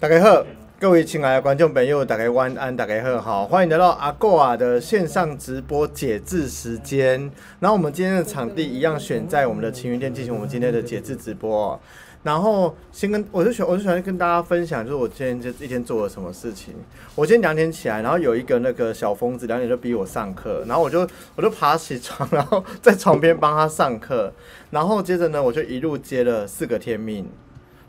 [0.00, 0.46] 大家好，
[0.78, 7.30] 各位亲爱的观众朋友，大家晚安，大家好，好，欢迎来到阿狗啊的线上直播解字时间。
[7.58, 11.78] 然后我们今天的场地一样选在我们的晴云店进行我们今天的解字直播。
[12.22, 16.74] 然后先跟我就喜我就喜欢跟大家分享，就是我今天就一天做了什么事情。
[17.14, 21.06] 我今天两点起来，然后有一个那个小疯子两点就逼我上课，然后我就
[21.36, 24.32] 我就爬起床，然后在床边帮他上课，
[24.70, 27.28] 然后接着呢我就一路接了四个天命。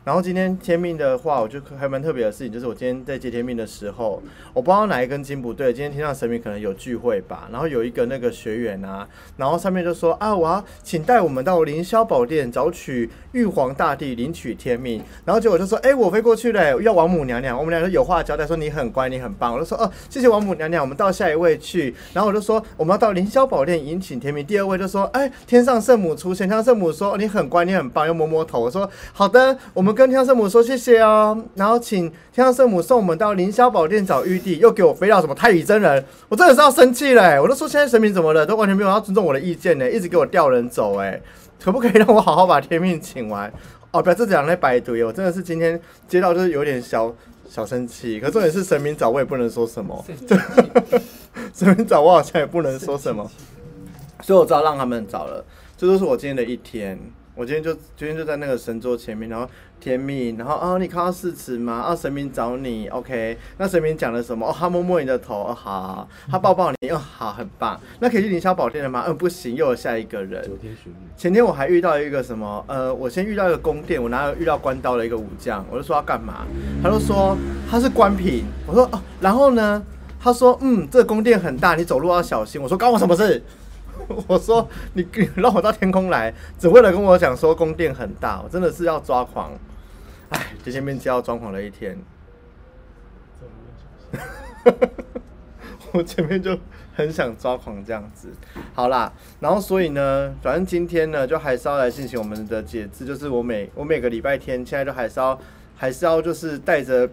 [0.04, 4.20] 然后今天天命的话，我就还蛮特别的事情，就是我今天在接天命的时候，
[4.52, 7.48] 我不知道哪一根筋不对，今天天上神明可能有聚会吧。
[7.52, 15.00] 然后有一个那个学员啊，然后上面就说啊，我要请带我们到凌霄宝殿找取玉皇大帝领取天命。
[15.24, 17.56] 然后结果就说，哎，我飞过去了，要王母娘娘。
[17.56, 19.54] 我们两个有话交代，说你很乖，你很棒。
[19.54, 21.94] 我就说，哦，谢谢王母娘娘，我们到下一位去。
[22.12, 24.44] 然后我就说，我们要到凌霄宝殿迎请天命。
[24.44, 26.48] 第二位就说，哎，天上圣母出现。
[26.48, 28.62] 天上圣母说，你很乖，你很棒，又摸摸头。
[28.62, 29.91] 我说，好的，我们。
[29.92, 37.40] 跟天上圣母说谢谢哦，然后请天上圣母送我们到凌霄宝殿找玉帝，又给我飞到什么太乙真人，我真的是要生气嘞！
[37.40, 41.20] 我都说现在神明怎么了，都完全没有要尊重我的意见呢，一直给我调人走哎，
[41.62, 43.52] 可不可以让我好好把天命请完？
[43.90, 47.14] 哦，不要这两类白堆，我真的是今天接到就是有点小
[47.48, 50.04] 小生气，可重点是神明找我也不能说什么，
[51.52, 53.30] 神明找我好像也不能说什么，
[54.22, 55.44] 所以我知道让他们找了，
[55.76, 56.98] 这都是我今天的一天。
[57.34, 59.48] 我今天就今天就在那个神桌前面，然后
[59.80, 61.72] 甜蜜，然后啊，你看到誓词吗？
[61.72, 63.38] 啊，神明找你，OK？
[63.56, 64.46] 那神明讲了什么？
[64.46, 67.80] 哦，他摸摸你的头，哦，好，他抱抱你，哦，好，很棒。
[68.00, 69.04] 那可以去凌霄宝殿了吗？
[69.06, 70.42] 嗯，不行，又有下一个人。
[70.60, 70.76] 天
[71.16, 72.62] 前天我还遇到一个什么？
[72.68, 75.64] 呃，我先遇到一个宫殿，我哪有遇到关刀的一个武将？
[75.70, 76.46] 我就说要干嘛？
[76.82, 77.34] 他就说
[77.70, 78.44] 他是关平。
[78.66, 79.82] 我说哦，然后呢？
[80.24, 82.62] 他说嗯，这个宫殿很大，你走路要小心。
[82.62, 83.42] 我说关我什么事？
[84.26, 89.52] 我说你你让我到天空来，只为了跟我讲说宫殿很大，我真的是要抓狂。
[90.30, 91.98] 哎，这些面就要抓狂了一天。
[95.92, 96.58] 我前面就
[96.94, 98.32] 很想抓狂这样子。
[98.74, 105.38] 好啦，然后所以呢，反正今天呢，就还是要来进行我们的解字，就是我每我每个礼拜天，现在就还是要
[105.76, 107.08] 还是要就是带着。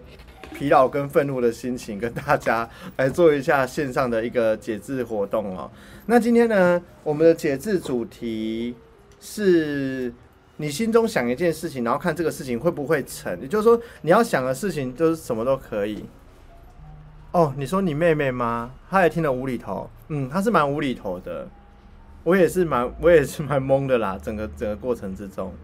[0.54, 5.70] 疲劳跟愤怒的心情，跟大家来做一下线上的一个解字活动哦。
[6.06, 8.74] 那今天呢，我们的解字主题
[9.20, 10.12] 是
[10.56, 13.40] 你心中想一件事情，然后看这个事情会不会成。
[13.40, 16.04] 也就是说，你要想的事情就是什么都可以。
[17.32, 18.72] 哦，你说你妹妹吗？
[18.90, 21.48] 她也听了无厘头，嗯，她是蛮无厘头的。
[22.24, 24.18] 我也是蛮，我也是蛮懵的啦。
[24.20, 25.54] 整个整个过程之中。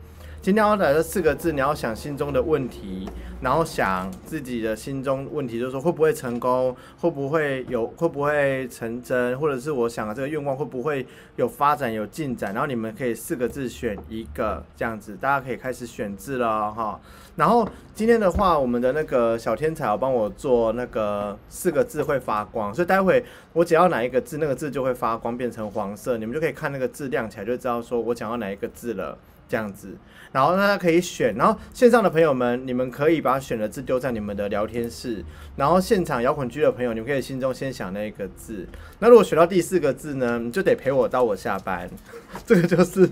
[0.47, 17.01] 今天要来这四个字，你要想心中的问题，然后想自己的心中问题，就是说会不会成功，会不会有，会不会成真，或者是我想的这个愿望会不会有发展有进展，然后你们可以四个字选一个这样子，大家可以开始选字了哈。
[17.35, 29.19] 然后今天的话，我们的那个小天才要帮我做那个四个字会发光，所以待会我只要哪一个字，那个字就会发光变成黄色，你们就可以看那个字亮起来，就知道说我讲到哪一个字了。
[29.49, 29.97] 这样子，
[30.33, 35.25] 然后大家可以选，然后线上的朋友们，你们可以把选的字丢在你们的聊天室，
[35.57, 38.67] 然后现场摇滚区的朋友，你们可以心中先想那个字。
[38.99, 41.89] 那如果选到第四个字呢，你就得陪我到我下班。
[42.47, 43.09] 这个就是，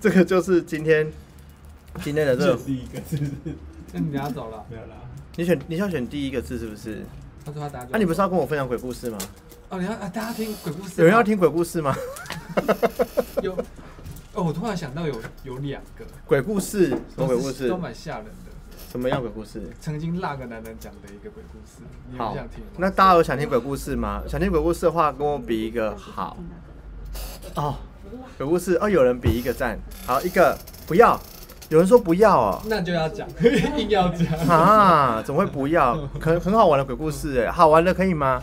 [0.00, 1.10] 这个就是今天
[2.02, 3.18] 今天的这第一个字。
[3.92, 4.64] 那你要走了？
[4.68, 4.96] 没有啦。
[5.36, 7.02] 你选，你想选第一个字是不是？
[7.44, 7.86] 他说他答。
[7.90, 9.18] 那你不是要跟我分享鬼故事吗？
[9.70, 10.94] 哦，你要啊，大家听鬼故事。
[10.98, 11.96] 有人要听鬼故事吗？
[13.42, 13.56] 有。
[14.40, 15.14] 哦，我突然想到有
[15.44, 18.50] 有两个鬼故事，什么鬼故事都蛮吓人的。
[18.90, 19.70] 什么样鬼故事？
[19.78, 22.70] 曾经那个男人讲的一个鬼故事，你想听吗？
[22.78, 24.22] 那大家有想听鬼故事吗？
[24.26, 26.38] 想听鬼故事的话，跟我比一个好。
[27.54, 27.76] 哦，
[28.38, 31.20] 鬼故事哦，有人比一个赞，好一个不要，
[31.68, 33.28] 有人说不要哦，那就要讲，
[33.76, 35.22] 硬要讲啊？
[35.22, 35.98] 怎么会不要？
[36.18, 38.42] 可很好玩的鬼故事哎，好玩的可以吗？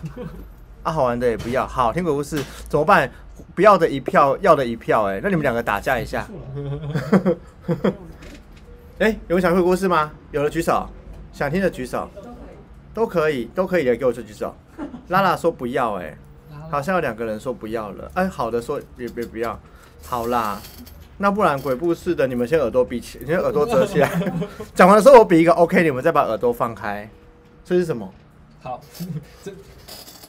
[0.84, 3.12] 啊，好玩的也不要，好听鬼故事怎么办？
[3.56, 6.28] 不要的一票，要的一票，哎，那你们两个打架一下。
[9.00, 10.12] 哎，有人想听故事吗？
[10.32, 10.88] 有的举手，
[11.32, 12.10] 想听的举手，
[12.94, 14.56] 都可以，都可以的，给我举举手。
[15.10, 16.18] 拉拉说不要，哎，
[16.70, 18.12] 好像有两个人说不要了。
[18.16, 19.60] 哎，好的说别别不要，
[20.04, 20.60] 好啦，
[21.18, 24.10] 那不然鬼故事的你们先耳朵闭起，先耳朵遮起来。
[24.74, 27.10] 讲完的时候我比一个 OK，你们再把耳朵放开。
[27.64, 28.12] 这是什么？
[28.62, 28.82] 好，
[29.44, 29.52] 这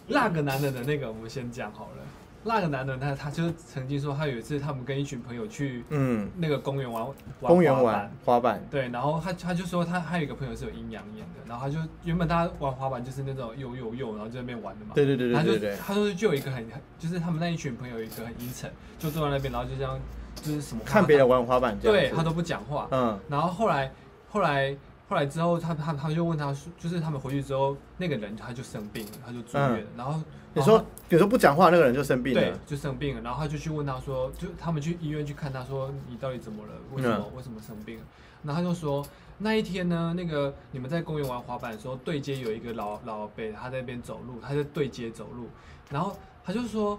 [0.09, 2.03] 那个男人的那个我们先讲好了。
[2.45, 7.07] 那个男的，他他就曾经说，他有一次他们跟一群朋友去，嗯，那个公园玩，
[7.41, 16.67] 公园玩滑板，对，然后他他就说他还有一个朋友是有阴阳眼的，然后他就原本他玩滑板就是那种又又又，然后在那边玩的嘛，对对对对对对，他说就有一个很
[16.99, 19.99] 就是他们那一群朋友有一个很阴沉，就坐在那边，然后就这样
[20.37, 23.91] 就是什么看别人玩滑板，对他都不讲话，嗯，然后后来
[24.31, 24.77] 后来
[25.09, 29.85] 后来之后，他他他就问他说，就是他们回去之后，那个人他就生病了，他就住院。
[29.97, 30.21] 然后
[30.55, 33.23] 你说你说不讲话，那个人就生病了，对，就生病了。
[33.23, 36.73] 然后他就去问他说，就他们去医院去看他说，你到底怎么了？
[36.95, 37.99] 为什么为什么生病？
[38.43, 39.05] 然后他就说，
[39.39, 45.49] 那一天呢，那个你们在公园玩滑板的时候，对街有一个老老伯，他在那边走路，他在对街走路。
[45.91, 46.99] 然后他就说，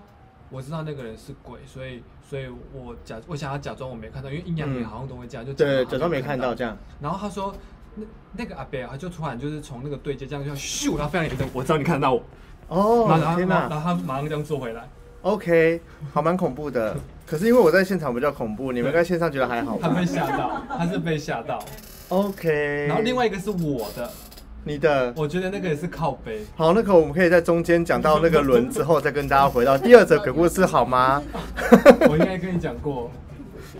[0.50, 6.78] 我知道那个人是鬼，所以所以我假我想要假装我没看到，因为阴阳眼好像都会这样，就对，假装没看到这样。
[7.02, 7.54] 然后他说。
[7.96, 12.24] 那那个阿伯啊，就突然就是从那个对接这样就咻，然后非常严重，我知道你看到我
[12.70, 13.68] 哦，天哪！
[13.70, 14.88] 然后他马上这样坐回来
[15.24, 15.82] ，OK，
[16.14, 16.96] 好蛮恐怖的。
[17.26, 21.64] 可是因为我在现场比较恐怖，你们在线上觉得还好他被吓到，他是被吓到
[22.10, 22.86] ，OK。
[22.88, 24.10] 然后另外一个是我的，
[24.64, 26.44] 你的，我觉得那个也是靠背。
[26.56, 31.22] 好，那个我们可以在中间讲到那个轮之后，再跟大家回到第二则鬼故事好吗？
[32.10, 33.12] 我应该跟你讲过。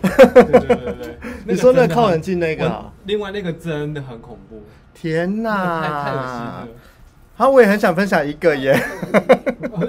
[0.02, 4.62] 对对对对，你说那靠很近那个，另外那个真的很恐怖。
[4.94, 6.68] 天哪，太太恶心了。
[7.40, 8.78] 好，我也很想分享一个耶，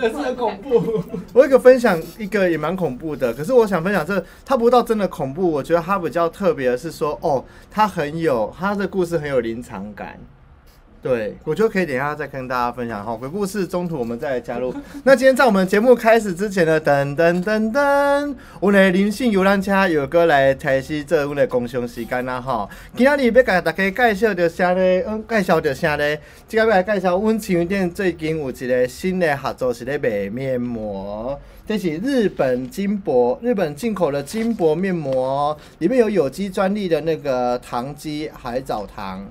[0.01, 1.03] 也是很恐怖。
[1.35, 10.17] 我一个分享一个也蛮恐怖的，可是我想分享这，它不到真的恐怖，我觉得它比较特别的是说，哦，它很有，它的故事很有临场感。
[11.01, 13.15] 对，我觉得可以等一下再跟大家分享哈。
[13.15, 14.71] 鬼故事中途我们再来加入。
[15.03, 22.69] 那今天在我们节目开始之前呢，噔噔噔噔，我们的灵性游览车有个来开始做我的共享时间啦哈。
[22.95, 24.81] 今日要给大家介绍的啥呢？
[25.07, 26.17] 嗯，介绍的啥呢？
[26.47, 31.39] 今日要来介绍，阮情云店最近有一个新的合作，是咧卖面膜。
[31.65, 39.25] 这是日本金箔，日本进口的金箔面膜，里面有有机专利的那个糖基海藻糖。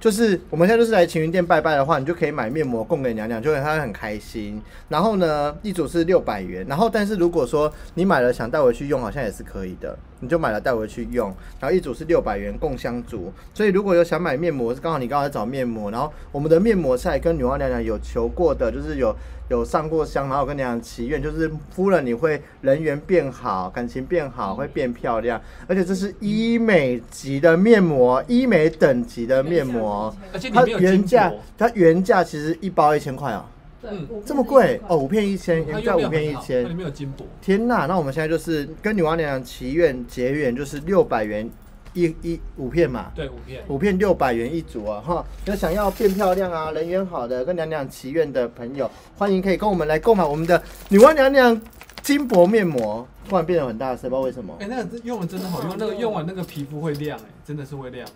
[0.00, 4.62] 就是我们现在就是来晴云店拜拜的话，你就可以买面膜供给娘娘，就会她会很开心。
[4.88, 6.64] 然后呢，一组是六百元。
[6.68, 9.98] 然后，但是如果说你买了想带回去用，好像也是可以的。
[10.20, 11.34] 你就买了带回去用。
[11.60, 13.32] 然后一组是六百元共相组。
[13.52, 15.90] 所以如果有想买面膜，是刚好你刚好在找面膜。
[15.90, 19.14] 然后我们的面膜赛跟女娲娘娘有求过的，就是有。
[19.48, 25.40] 有上过香，然后跟娘娘祈愿，就是敷了你会人缘变好，感情变好，会变漂亮。
[25.66, 30.14] 而且这是医美级的面膜，医美等级的面膜。
[30.34, 33.42] 而且它原价，它原价其实一包一千块哦。
[33.82, 36.64] 嗯，这么贵哦，五片一千，原价五片一千。
[36.68, 37.26] 里面有金箔。
[37.40, 41.48] 天呐，那我们现在就是跟女娲娘娘祈愿结缘，就是六百元。
[41.94, 45.24] 一一五片嘛，对，五片，五片六百元一组啊，哈！
[45.46, 51.60] 有想要变漂亮啊，人缘好的，跟娘娘祈愿的朋友，欢迎可以跟我们来购买我们的女娲娘娘
[52.02, 53.08] 金箔面膜。
[53.28, 54.54] 突然变得很大声，不知道为什么。
[54.60, 58.06] 哎，那个用的真的好用，那个用完那个皮肤会亮，哎，真的是会亮。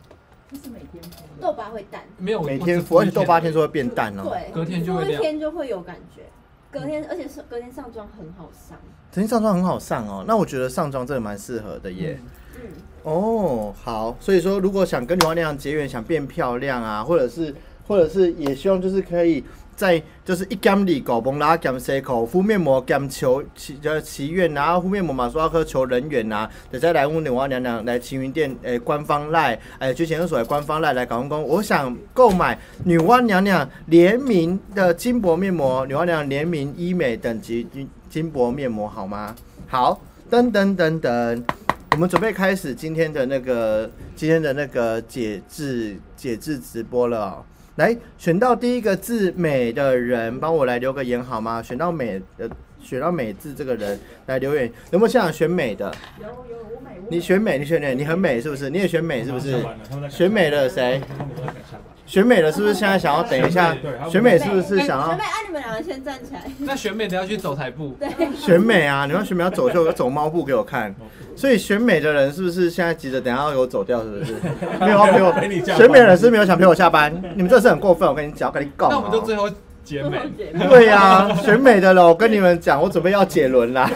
[0.52, 2.02] 这是每天敷，痘疤会淡。
[2.18, 4.24] 没有每天敷，而且痘疤天数会变淡哦。
[4.28, 6.22] 对，隔天就会天就会有感觉，
[6.70, 8.78] 隔天而且是隔天上妆很好上。
[9.10, 12.20] 隔天上妆很好上哦，那我觉得上妆真的蛮适合的耶。
[12.20, 12.68] 嗯
[13.04, 17.54] 哦，好，所以说如果想跟女娲娘娘结缘，想变漂亮啊，或者是
[17.88, 19.42] 或者是也希望就是可以
[19.74, 39.34] 在就是一干里搞崩啦，干 C 口敷面膜，干求祈祈愿啊，敷面膜嘛，说要喝求人缘呐，等下来问女娲娘娘来晴云店诶官方赖诶去前二所的官方赖来搞公公，我想购买女娲娘娘联名的金箔面膜，女娲娘娘联名医美等级金金箔面膜好吗？
[39.68, 41.42] 好，噔噔噔噔。
[41.92, 47.44] 我们准备开始今天的那个今天的那个解字解字直播了，
[47.76, 51.62] 来选到第一个字美的人，帮我来留个言好吗？
[51.62, 52.50] 选到美的
[52.82, 55.92] 选到美字这个人来留言，有没有现场选美的？
[56.20, 58.68] 有有我美，你选美，你选美，你很美是不是？
[58.68, 59.56] 你也选美是不是？
[60.10, 61.00] 选美的谁？
[62.04, 63.74] 选美的是不是现在想要等一下？
[64.10, 65.08] 选美是不是想要？
[65.08, 66.42] 选美，啊，你们两个先站起来。
[66.58, 67.96] 那选美的要去走台步。
[67.98, 68.08] 对。
[68.36, 70.94] 选美啊，你们选美要走秀，要走猫步给我看。
[71.34, 74.02] 所以选美的人是不是现在急着等下要给我走掉？
[74.02, 74.34] 是不是？
[74.80, 75.32] 没有陪我。
[75.76, 77.12] 选美的人是没有想陪我下班。
[77.34, 78.88] 你们这是很过分，我跟你讲，我跟你告。
[78.90, 79.48] 那我们就最后
[79.84, 80.18] 结美。
[80.68, 83.88] 对呀，选美的了，我跟你们讲，我准备要解轮啦。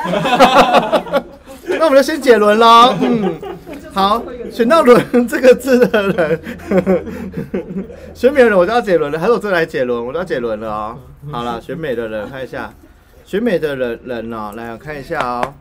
[1.69, 2.95] 那我们就先解轮喽。
[3.01, 3.35] 嗯。
[3.97, 4.23] 好，
[4.53, 6.39] 选到“轮”这个字的人，
[8.13, 10.05] 选美的人我就要解轮了，还是我这来解轮？
[10.05, 10.99] 我都要解轮了哦。
[11.33, 12.71] 好了，选美的人看一下，
[13.25, 15.55] 选美的人人哦，来我看一下哦。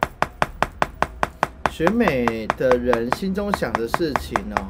[1.71, 4.67] 选美的人心中想的事情哦，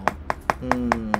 [0.62, 1.15] 嗯。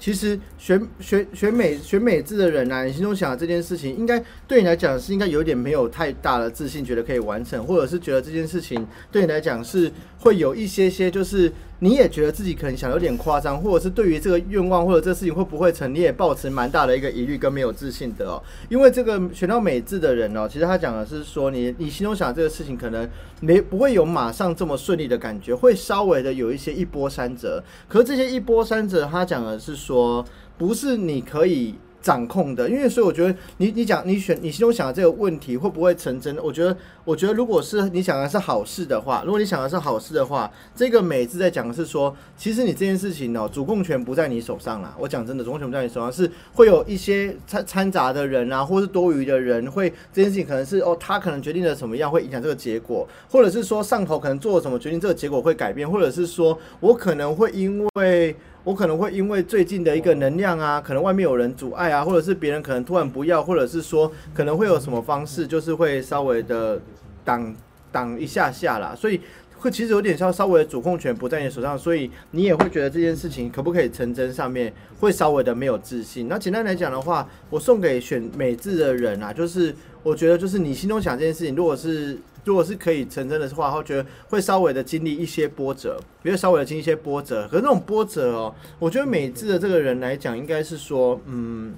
[0.00, 18.42] 其实选选选美选美制的人啊，你心中想的这件事情，应该对你来讲是应该有点没有太大的自信，觉得可以完成，或者是觉得这件事情对你来讲是会有一些些，就是你也觉得自己可能想有点夸张，或者是对于这个愿望或者这个事情会不会成，你也抱持蛮大的一个疑虑跟没有自信的哦。
[18.68, 23.08] 因为这个选到美字的人哦，其实他讲的是说，你你心中想这个事情可能
[23.40, 27.62] 没不会有马上这么顺利的感觉，会稍微的有一些一波三折。
[27.88, 30.24] 可是这些一波三折，他讲的是说，
[30.56, 31.74] 不是你可以。
[32.02, 36.36] 掌控的，因为所以我觉得你你讲你选你心中想的这个问题会不会成真？
[36.42, 44.96] 我觉得我觉得如果是你想的是好事的话，如果你想的是好事的话，这个美字在讲的是说，其实你这件事情哦，主控权不在你手上啦。
[44.98, 58.34] 我讲真的，主控权不在你手上，是会有一些掺掺杂的人啊，或是多余的人，会这件事情可能是哦，他可能决定了什么样，会影响这个结果，或者是说上头可能做了什么决定，这个结果会改变，或者是说我可能会因为。
[58.62, 66.80] 我可能会因为最近的一个能量啊，可能外面有人阻碍啊，或者是别人可能突然不要，或者是说可能会有什么方式，就是会稍微的
[67.24, 67.54] 挡
[67.90, 69.20] 挡一下下啦，所以
[69.60, 76.26] 会其实有点像稍微的主控权不在你手上，所以你也会觉得这件事情可不可以成真，上面会稍微的没有自信。
[76.26, 82.18] 那简单来讲的话，我送给选美字的人啊，就是我觉得就是你心中想这件事情，如果是。
[82.42, 87.46] 如果是可以成真的话，我觉得会稍微的经历一些波折，比如稍微的经历一些波折。
[87.46, 91.74] 可是那种波折哦，我觉得美智的这个人来讲，应该是说，嗯，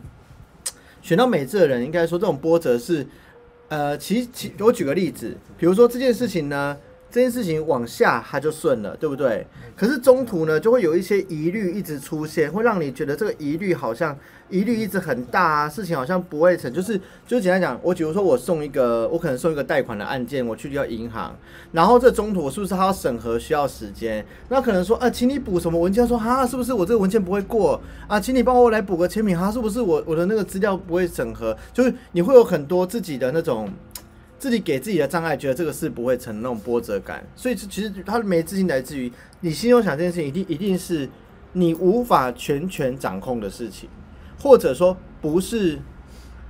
[1.03, 3.05] 选到美智的人，应该说这种波折是，
[3.71, 6.77] 呃，其其我举个例子，比如说这件事情呢。
[7.13, 9.47] 这件事情往下它就顺了，对不对？
[9.77, 14.17] 可是中途呢，就会有一些疑虑一直出现，会让你觉得这个疑虑好像
[14.49, 16.73] 疑虑一直很大啊，事情好像不会成。
[16.73, 21.37] 就是就简单讲，我比如说我送一个，我可能送一个贷款的案件，我去到银行，
[21.73, 24.25] 然后这中途是不是还要审核需要时间？
[24.49, 26.09] 那可能说啊，请你补什么文件？
[26.09, 27.79] 说哈，是不是我这个文件不会过
[28.09, 28.19] 啊？
[28.19, 31.55] 请你帮我来补个签名哈，是不是我我的那个资料不会审核？
[31.75, 33.69] 就是你会有很多自己的那种。
[34.43, 39.09] 自己给自己的障碍，觉得这个事不会成那种波折感，所以其实他没自信来自于
[39.39, 41.09] 你心中想这件事情，一定一定是
[41.53, 43.89] 你无法全权掌控的事情，
[44.41, 45.79] 或者说不是。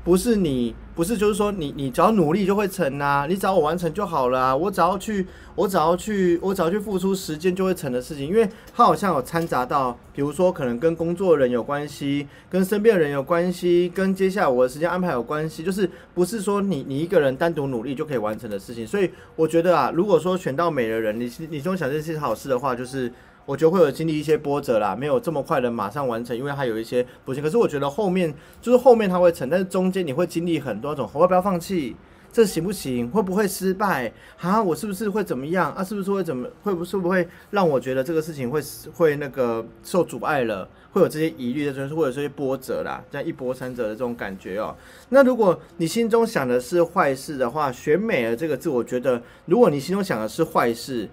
[0.04, 23.12] 不是你，不是就是说你，你只要努力就会成啊，你只要我完成就好了啊，我只要去，我只要去，我只要去付出时间就会成的事情，因为它好像有掺杂到，比如说可能跟工作人有关系，跟身边人有关系，跟接下来我的时间安排有关系，就是不是说你你一个人单独努力就可以完成的事情，所以我觉得啊，如果说选到美的人，你你中想这是好事的话，就是。
[23.52, 27.42] 我觉得会有经历一些波折啦，没有这么快的马上完成，因为它有一些不行。
[27.42, 28.32] 可是我觉得后面
[28.62, 31.94] 就是后面它会成，但是中间你会经历很多种，我要不要放弃？
[32.32, 33.11] 这行不行？
[33.11, 34.11] 会不会失败？
[34.40, 35.71] 啊，我是不是会怎么样？
[35.75, 36.49] 啊，是不是会怎么？
[36.62, 38.59] 会不是不会让我觉得这个事情会
[38.94, 40.66] 会那个受阻碍了？
[40.92, 44.75] 会有这些疑虑的，就是会有这些波折啦，这样一波三折的这种感觉哦。
[45.11, 51.06] 那如果你心中想的是坏事的话，选美了这个字，我觉得如果你心中想的是坏事。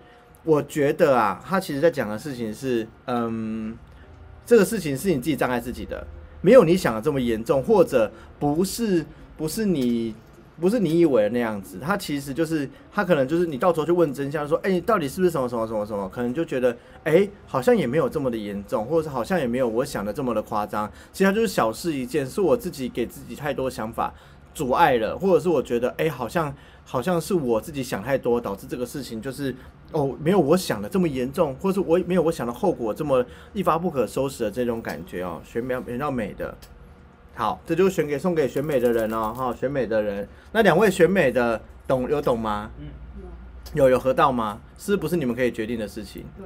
[0.46, 3.78] 我觉得啊，他其实在讲的事情是，嗯，
[4.46, 6.08] 这个事情是你自己障碍自己的，
[6.42, 9.06] 没有你想的这么严重，或者不是
[9.36, 10.16] 不是你
[10.60, 11.78] 不是你以为的那样子。
[11.82, 16.08] 他其实就是他可能就是你到时候去问真相，说，哎，到底是不是什么什么什么什么？
[16.10, 20.90] 可能就觉得，哎，好像也没有这么的严重，或者是好像也没有我想的这么的夸张。
[21.12, 24.14] 其实就是小事一件，是我自己给自己太多想法
[24.54, 26.56] 阻碍了，或者是我觉得，哎，好像
[26.86, 29.54] 好像是我自己想太多，导致这个事情就是。
[29.92, 35.42] 哦，没有我想的这么严重，或是我没有我想的后果这么一发不可收拾的这种感觉哦。
[35.44, 36.56] 选美选到美的，
[37.36, 40.28] 好，这就是选给送给选美的人哦，哈，选美的人。
[40.52, 42.70] 那两位选美的懂有懂吗？
[42.80, 42.88] 嗯，
[43.74, 44.60] 有有合到吗？
[44.78, 46.24] 是不是你们可以决定的事情？
[46.38, 46.46] 对，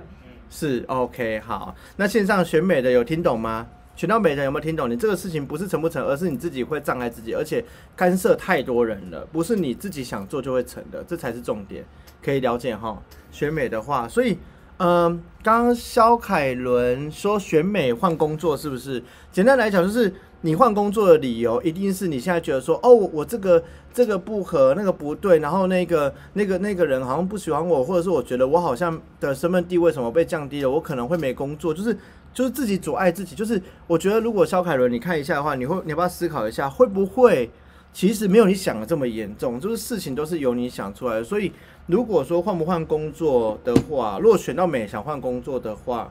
[0.49, 1.75] 是 OK 好。
[1.97, 3.67] 那线上选美的有听懂吗？
[3.95, 4.89] 选到美的有没有听懂？
[4.89, 7.63] 你这个事情不是成不成，而是你自己会障碍自己，而且
[7.95, 11.85] 干涉太多人了，不是你自己想做就会成的，这才是重点。
[12.23, 14.37] 可以了解哈，选美的话，所以，
[14.77, 19.03] 嗯，刚刚肖凯伦说选美换工作是不是？
[19.31, 23.61] 简单来讲，就是你换工作的理由，一定是你现在觉得说，哦，我这个
[23.93, 31.97] 这个不合，那个不对，然后那个那个那个人好像不喜欢我，或者是我觉得我好像的身份地位什么被降低了，我可能会没工作，就是
[32.33, 33.35] 就是自己阻碍自己。
[33.35, 37.49] 就是我觉得，如果肖凯伦你看一下的话，你会你要不要思考一下，会不会
[37.93, 39.59] 其实没有你想的这么严重？
[39.59, 41.51] 就是事情都是由你想出来的，所以。
[41.85, 46.09] 如果说换不换工作的话，如果选到美想换工作的话，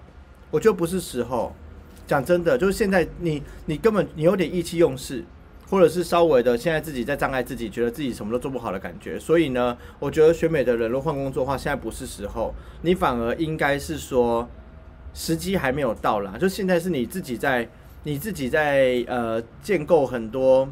[0.51, 1.51] 我觉得不是时候。
[2.07, 5.25] 讲真的，就是现在你你根本你有点意气用事，
[5.71, 9.19] 或者是稍微的现在自己在障碍自己，觉得自己什么都做不好的感觉。
[9.19, 14.47] 所以呢，我觉得选美的人如果换工作的话，现在不是时候，你反而应该是说
[15.15, 16.37] 时机还没有到啦。
[16.39, 17.69] 就现在是你自己在
[18.05, 20.69] 你自己在呃建构很多。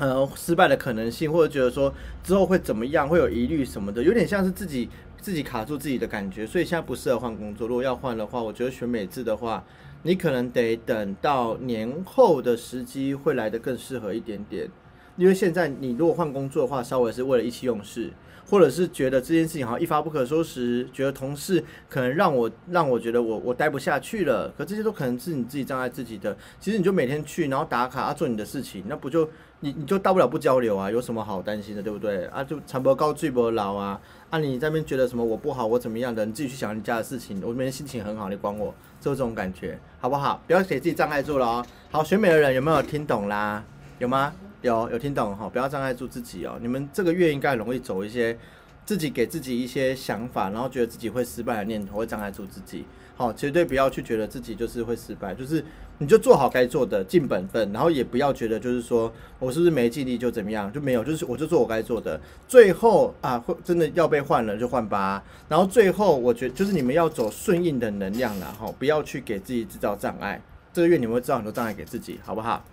[0.00, 4.88] 呃，失败的可能性，或者觉得说之后会怎么样，会有疑虑什么的，有点像是自己
[5.20, 7.66] 自己卡住自己的感觉，所以现在不适合换工作。
[7.66, 9.64] 如果要换的话，我觉得选美制的话，
[10.04, 14.68] 你可能得等到年后的时机会来的更适合一点点。
[15.16, 18.12] 因为现在你如果换工作的话，稍微是为了意气用事，
[18.48, 24.48] 或者是觉得这件事情好像一发不可收拾，觉得同事可能让我让我觉得我我待不下去了。
[24.56, 26.36] 可这些都可能是你自己障碍自己的。
[26.58, 29.28] 其实你就每天去，然后打卡啊，做你的事情，那不就
[29.60, 32.24] 你你就大不了不交流啊，有什么好担心的，对不对？
[32.26, 34.00] 啊，就长不高，坠不老啊。
[34.30, 36.24] 啊，你在那边觉得什么我不好，我怎么样的？
[36.24, 37.42] 你自己去想你家的事情。
[37.44, 40.42] 我每天心情很好，你管我，就这种感觉，好不好？
[40.46, 41.66] 不要给自己障碍住了哦。
[41.90, 43.62] 好，选美的人有没有听懂啦？
[43.98, 44.32] 有吗？
[44.68, 45.48] 有有听懂哈？
[45.48, 46.58] 不要障碍住自己哦。
[46.60, 48.38] 你们这个月应该容易走一些
[48.84, 52.84] 自己给自己一些想法，然后觉得自己会失败的念头，会障碍住自己。
[53.16, 55.64] 好，绝对不要去觉得自己就是会失败，就是
[55.98, 62.20] 你就做好该做的，尽本分，然后也不要觉得就是说我是不是没尽力就怎么样，就没有，就是我就做我该做的。
[62.46, 65.20] 最后啊，会真的要被换了就换吧。
[65.48, 70.40] 然后最后我觉就是你们要走顺应的能量了哈，不要去给自己制造障碍。
[70.72, 72.64] 这个月你们会制造很多障碍给自己，好不好？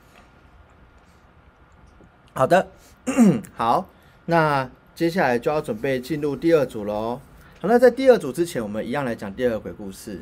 [2.37, 2.67] 好的，
[3.55, 3.87] 好，
[4.25, 7.21] 那接下来就要准备进入第二组喽。
[7.61, 10.19] 好，那在第二组之前，我们一样来讲第二个鬼故事。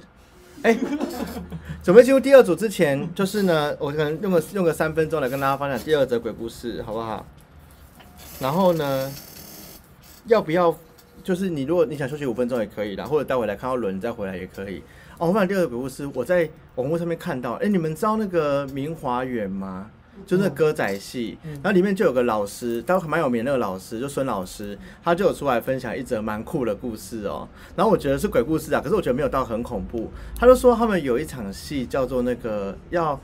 [0.61, 0.77] 哎，
[1.81, 7.25] 准备进入第二组之前，就是呢，我可能用个用个三分钟来跟大家分享第二则鬼故事，好不好？
[8.39, 9.11] 然后呢，
[10.27, 10.77] 要不要？
[11.23, 14.83] 就是你如果你想休息五分钟也可以啦，或者待会来看到轮再回来也可以。
[15.17, 19.89] 哦，我分享第二个鬼故事，我在网络上面看到，哎，你们知道那个明华园吗？
[20.25, 27.47] 就那歌仔戏，然后里面就有个老师，他蛮有名那个老师，就孙老师，他就有出来分享一则蛮酷的故事哦。
[27.75, 30.09] 然后我觉得是鬼故事啊，可是我觉得没有到很恐怖。
[30.35, 33.19] 他就说他们有一场戏叫做那个要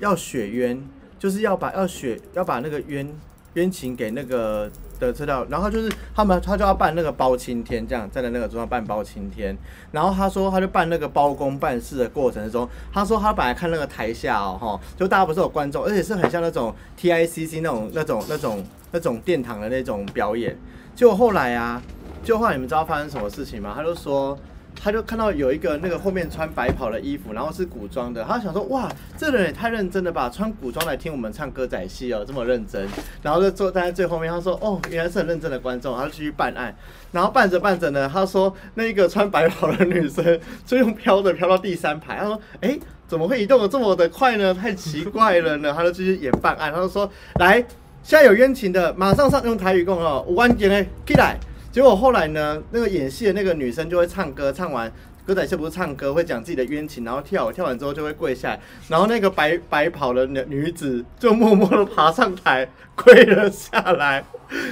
[0.00, 0.82] 要雪冤，
[1.18, 3.08] 就是要把要雪要把那个冤
[3.54, 4.70] 冤情给那个。
[4.98, 9.56] 的资料，然后就是他们，他就要办那个包青天，这样站在那个桌上办包青天。
[9.92, 20.56] 然后他说，他就办那个包公办事的过程中，他说他本来看那个台下哦，哈，就大家不是有观众，而且是很像那种 T I C C 那种那种那种那种殿堂的那种表演。
[20.94, 21.82] 结果后来啊，
[22.22, 23.72] 就后来你们知道发生什么事情吗？
[23.76, 24.38] 他就说。
[24.80, 32.86] 他就看到有一个那个后面穿白袍的衣服，然后是古装的，他想说哇，这人也太认真了吧，穿古装来听我们唱歌仔戏哦，这么认真。
[33.22, 36.74] 然后就坐站在最后面，他说哦，原来是很认真的观众，他就继续办案。
[37.12, 44.52] 然后办着办着呢，他说那个穿白袍的女生就用飘的飘到第三排，他说哎，怎么会移动的这么的快呢？
[44.52, 45.72] 太奇怪了呢。
[45.74, 47.56] 他就继续演办案，他就说来，
[48.02, 51.38] 现在有冤情的，马上上用台语讲哦，五万件的起来。
[51.74, 54.88] 结果后来呢，那个演戏的那个女生就会唱歌，唱完
[55.26, 58.56] 歌仔戏不是唱歌，会讲自己的冤情，然后跳，跳完之后就会跪下，
[58.88, 64.24] 然后那个白白袍的女女子就默默的爬上台跪了下来，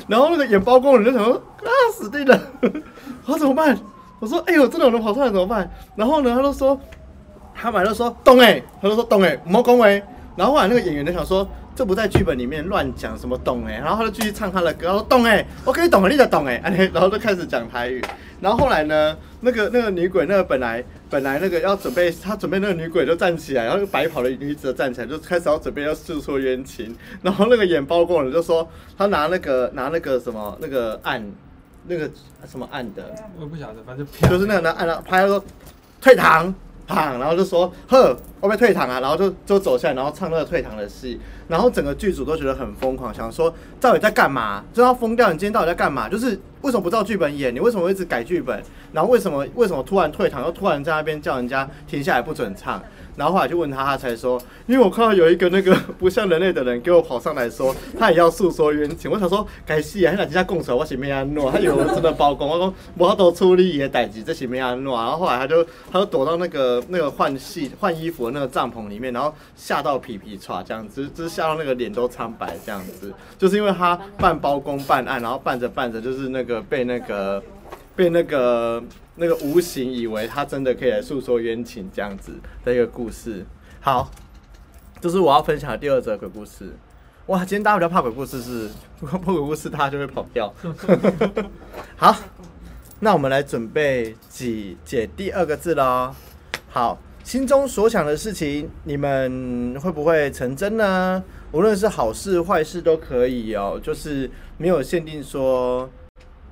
[0.07, 2.41] 然后那个演包公的人就想说啊死定了，
[3.27, 3.77] 我怎么办？
[4.21, 5.69] 我说哎呦，真的有人跑出来怎么办？
[5.97, 6.81] 然后呢，他就说
[7.53, 10.01] 他马上说懂哎，他就说懂哎，莫恭维。
[10.37, 11.49] 然后后来那个演员就想说。
[11.75, 16.61] 这不在剧本里面乱讲什么懂哎，然后他就继续唱他的歌，他说懂哎，我可以懂了，你就懂哎，
[16.93, 17.99] 然后就开始讲台语。
[18.43, 26.95] 然后后来呢，那个那个女鬼，那个本来本来那个要准备，他准备那个女鬼就站起来，然后白袍的女子站起来，就开始要准备要诉说冤情。
[27.23, 28.69] 然后那个演包公的就说，
[28.99, 31.25] 他拿那个拿那个什么那个按，
[31.87, 32.11] 那个
[32.47, 35.43] 什么按的，我不晓得，反正就是那个拿案了，拍说
[36.03, 36.55] 退堂。
[36.95, 44.65] 然后就说呵，我被退堂啊，然后就就走下来，然后唱那个退堂的戏，然后整个剧组都觉得很疯狂，想说到底在干嘛？
[44.73, 45.33] 就要疯掉！
[45.33, 46.09] 你今天到底在干嘛？
[46.09, 47.55] 就是为什么不照剧本演？
[47.55, 48.63] 你为什么一直改剧本？
[48.93, 52.83] 然后为什么为什么突然退堂，又突然在那边叫人家停下来不准唱？
[53.17, 59.11] 然后后来就问他，他才说，因为我看到有一个那个不像人类的人给我跑上来说，他也要诉说冤情。
[59.11, 62.49] 我想说，改戏啊，他人家供手，我是没安诺，他以为我真的包公。
[62.49, 64.97] 我说，我都处理也代志，这是没安诺。
[64.97, 77.43] 然后后来他就，他就躲到那个那个换戏换衣服的那个帐篷里面，然后吓到皮皮唰这样子，就是吓到那个脸都苍白这样子，就是因为他办包公办案，然后办着办着就是那个被那个
[77.97, 78.83] 被那个。
[79.17, 82.33] 那个无形以为他真的可以来诉说冤情这样子
[82.65, 83.45] 的一个故事，
[83.79, 84.11] 好，
[85.03, 86.75] 这是我要分享的第二则鬼故事。
[87.27, 88.71] 哇，今天大家比较怕鬼故事，是
[89.05, 90.51] 怕鬼故事大家就会跑掉。
[91.95, 92.17] 好，
[93.01, 96.15] 那我们来准备解解第二个字喽。
[96.71, 101.23] 好，心中所想的事情，你们会不会成真呢？
[101.53, 105.91] 无论是好事坏事都可以哦，就是没有限定说。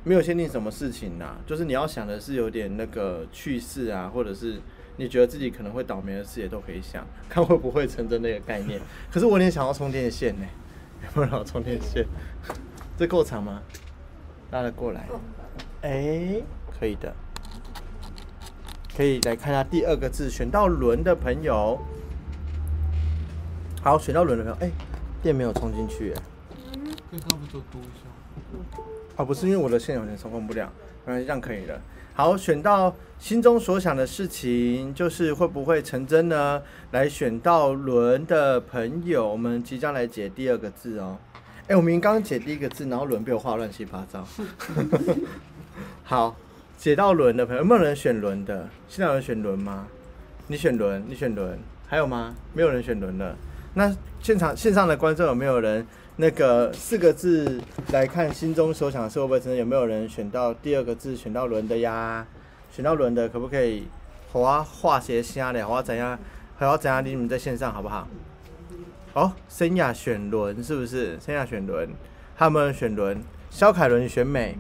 [0.03, 4.61] 没有限定什么事情呐，就是你要想的是有点那个趣事啊，或者是
[4.97, 8.81] 你觉得自己可能会倒霉的事也都可以想，看会不会成真那个概念。
[9.13, 10.47] 可是我有点想要充电线呢，
[11.17, 12.07] 有没有充电线？
[12.97, 13.63] 这够长吗？
[14.51, 15.07] 拉得过来？
[15.83, 16.43] 哎，
[16.79, 17.15] 可以的。
[18.97, 21.79] 可以来看一下第二个字，选到轮的朋友。
[23.83, 24.71] 好，选到轮的朋友，哎、
[25.23, 26.23] 电没有充进去，哎，
[27.11, 28.81] 跟刚刚不是都多一下？
[29.21, 30.73] 啊，不是因为我的线有点操控不了，
[31.05, 31.79] 嗯，这样可以的。
[32.15, 36.63] 好，选到心中所想的事情，就是会不会成真呢？
[36.93, 41.19] 来选到轮的朋友，我们即将来解第二个字哦。
[41.69, 44.27] 哎、我明刚刚解第一个字，然后轮被我画乱七八糟。
[46.03, 46.35] 好，
[46.79, 48.67] 解到轮的朋友，有没有人选轮的？
[48.89, 49.87] 现在有人选轮吗？
[50.47, 52.35] 你选轮，你选轮，还有吗？
[52.55, 53.37] 没有人选轮了。
[53.75, 55.87] 那现场线上的观众有没有人
[56.21, 57.59] 那个四个字
[57.93, 59.57] 来看心中所想的事会不会成真？
[59.57, 62.27] 有没有人选到第二个字选到轮的呀？
[62.71, 63.85] 选到轮的可不可以
[64.31, 65.67] 和我画些虾的？
[65.67, 66.19] 我怎样？
[66.59, 67.03] 还要怎样？
[67.03, 68.07] 你们在线上好不好？
[69.15, 71.19] 哦，森雅选轮是不是？
[71.19, 71.89] 森雅选轮，
[72.35, 73.23] 还有没有人选轮？
[73.49, 74.59] 肖凯伦选美。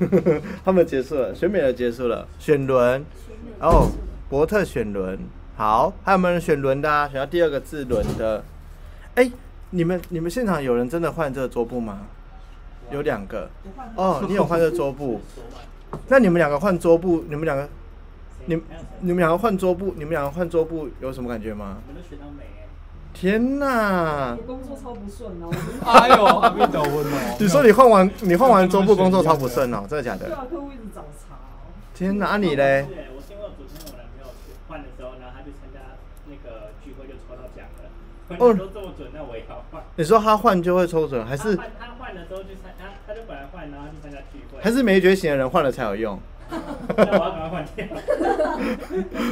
[0.64, 3.06] 他们结束了，选美的结束了，选轮
[3.60, 3.88] 哦，
[4.28, 5.16] 伯特选轮，
[5.56, 7.06] 好，还有没有人选轮的啊？
[7.06, 8.44] 选到第二个字轮的，
[9.16, 9.30] 哎、
[9.70, 12.06] 你们你们现场有人真的换这个桌布吗？
[12.90, 13.48] 有两个，
[13.94, 15.20] 哦，你有换这个桌布，
[16.08, 17.68] 那你们两个换桌布，你们两个，
[18.46, 18.60] 你
[19.00, 21.78] 你们两个换桌布，你们两个换桌布有什么感觉吗？
[23.12, 24.42] 天哪我！
[24.46, 25.50] 工作超不顺哦。
[25.84, 27.36] 哎呦，阿弥陀佛哦！
[27.38, 30.26] 你说你换完你换完桌布工作超不顺哦，真的假的？
[30.26, 31.70] 对啊，客户一直找茬哦。
[31.92, 32.26] 天哪！
[32.26, 32.86] 啊你嘞？
[32.88, 35.78] 是哎，我是因为我昨天我男朋友去换的时候，然后他去参加
[36.26, 37.90] 那个聚会就抽到奖了。
[38.30, 39.82] 哦哦，都这么准，那我也要换。
[39.96, 44.58] 你说他换就会抽准，还是他换他换了之后去参，他他就本来换，然后去参加聚会。
[44.62, 46.18] 还是没觉醒的人换了才有用？
[46.96, 47.86] 那我要赶快换掉。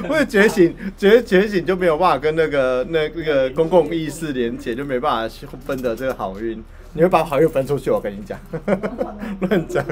[0.04, 6.62] 因为觉醒觉觉醒就没有办法跟那个那那个公共意识连接，就没办法去分得这个好运。
[6.94, 8.38] 你会把好运分出去，我跟你讲，
[9.40, 9.84] 乱讲，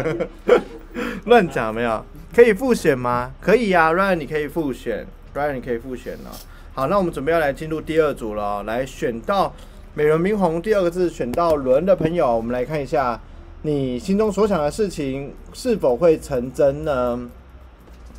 [1.26, 2.04] 乱讲没有？
[2.34, 3.32] 可以复选吗？
[3.40, 6.30] 可以呀、r y a n 你可以复选，Ryan 你可以复选了。
[6.76, 9.50] 好，那我们准备要来进入第二组了哦，来选到
[9.94, 13.18] 美轮明宏第二个字选到轮的朋友，我们来看一下
[13.62, 17.30] 你心中所想的事情是否会成真呢？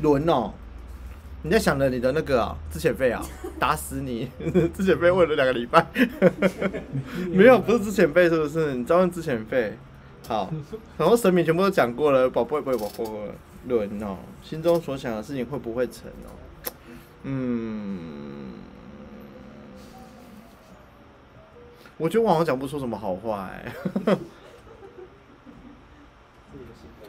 [0.01, 0.51] 轮哦，
[1.43, 3.23] 你在想着你的那个啊资遣费啊，
[3.59, 4.27] 打死你！
[4.73, 5.85] 资遣费问了两个礼拜，
[7.29, 8.73] 没有，不是资遣费，是不是？
[8.73, 9.77] 你再问资遣费。
[10.27, 10.51] 好，
[10.97, 13.05] 然后神明全部都讲过了，宝贝，宝贝，宝贝，
[13.67, 16.33] 轮哦，心中所想的事情会不会成哦？
[17.29, 18.46] 嗯，
[21.97, 23.73] 我觉得我好像讲不出什么好话哎、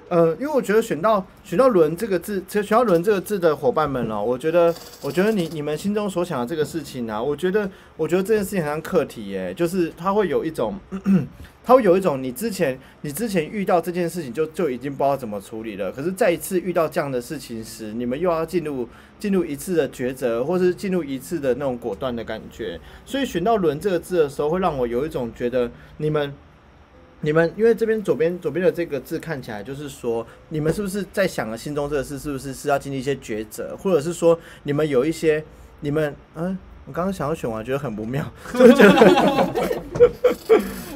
[0.08, 10.78] 呃，因为我觉得选到选到“轮”这个字，选到“轮”这个字的伙伴们哦，我觉得，我觉得你你们心中所想的这个事情啊，我觉得，我觉得这件事情很像课题耶，就是它会有一种，
[11.62, 26.32] 它会有一种你之前你之前遇到这件事情就就已经不知道怎么处理了，可是再一次遇到这样的事情时，你们又要进入进入一次的抉择，或是进入一次的那种果断的感觉，所以选到“轮”这个字的时候，会让我有一种觉得你们。
[27.20, 35.42] 你们因为这边左边左边的这个字看起来就是说，你们是不是在想了心中这个事，是不是是要经历一些抉择，或者是说你们有一些
[35.80, 39.50] 你们嗯，我刚刚想要选完，觉得很不妙， 就是觉得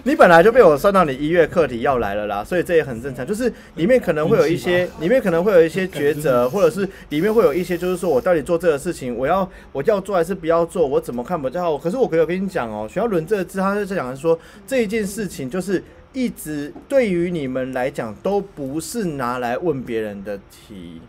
[0.05, 3.27] 你本来就被我算到你一月课题要来了啦，所以这也很正常。
[3.27, 11.77] 就是里面可能会有一些，里面可能会有一些抉择，或者是里面会有一些，就是说我到底做这个事情，我要我要做还是不要做，我怎么看比较好？
[11.77, 15.83] 可是我可以跟你讲哦，学校轮这个字，他是在讲的说这一件事情就是。
[16.13, 21.01] 一直对于你们来讲都不是拿来问别人的题，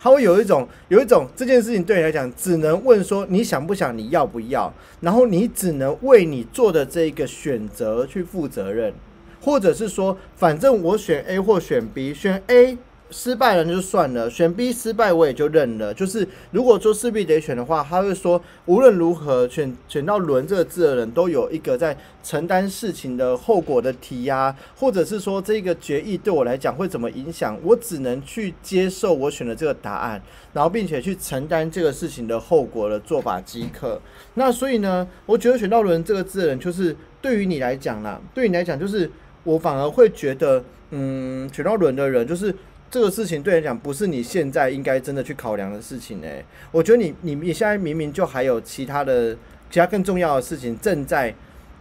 [0.00, 8.92] 他会有一种有一种这件事情对你来讲只能问说你想不想你要不要，然后你只能为你做的这个选择去负责任，
[9.40, 12.78] 或者是说反正我选 A 或选 B，选 A
[13.12, 15.92] 失败了就算了，选 B 失败我也就认了。
[15.92, 30.20] 就是如果说势必得选的话，他会说无论如何选选到“轮”这个字的人都有一个在承担事情的后果的题呀、或者是说这个决议对我来讲会怎么影响，我只能去接受我选的这个答案，
[30.54, 34.00] 然后并且去承担这个事情的后果的做法即可。
[34.34, 39.10] 那所以呢，我觉得选到“轮”这个字的人，就是对于你来讲啦，对你来讲，就是
[39.44, 42.52] 我反而会觉得，嗯，选到“轮”的人就是。
[42.92, 49.34] 这个事情对你来讲不是你现在应该真的去考量的事情诶、我觉得你你你现在明明就还有其他的
[49.70, 51.34] 其他更重要的事情正在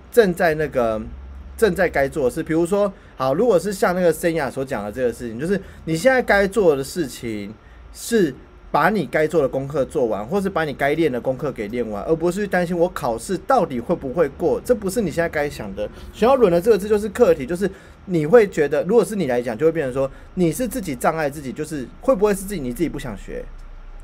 [0.10, 1.02] 正在那个
[1.58, 7.54] 正在该做的事，比如说好，如果是像那个森雅所讲的这个事情，就是你现在该做的事情
[7.94, 8.34] 是
[8.72, 14.62] 把你该做的功课做完，或是把你该练的功课给练完，而不是担心我考试到底会不会过。
[14.64, 15.86] 这不是你现在该想的。
[16.14, 17.70] 学校轮的这个字就是课题，就是
[18.06, 23.44] 你会觉得，如果是你来讲，就会变成说你是自己障碍自己，就是会不会是自己你自己不想学？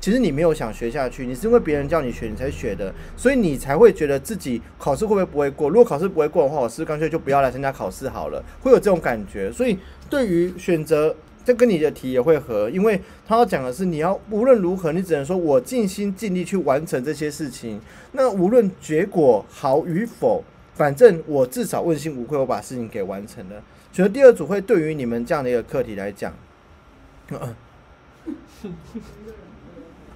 [0.00, 5.68] 其实你没有想学下去，你是因为别人叫你学，你才学的，所以你才会觉得自己考试会不会不会过。
[5.68, 9.50] 如果考试不会过的话，我是不是干脆就不要来参加考试好了，会有这种感觉。
[9.50, 9.76] 所以
[10.08, 11.16] 对于选择，
[11.48, 17.80] 这跟你的题也会合，因为他要讲的是你要无论如何，你只能说我尽心尽力去完成这些事情。
[18.12, 23.62] 那无论结果好与否，反正我至少问心无愧，我把事情给完成了。
[23.90, 26.34] 所以第二组会对于你们这样的一个课题来讲，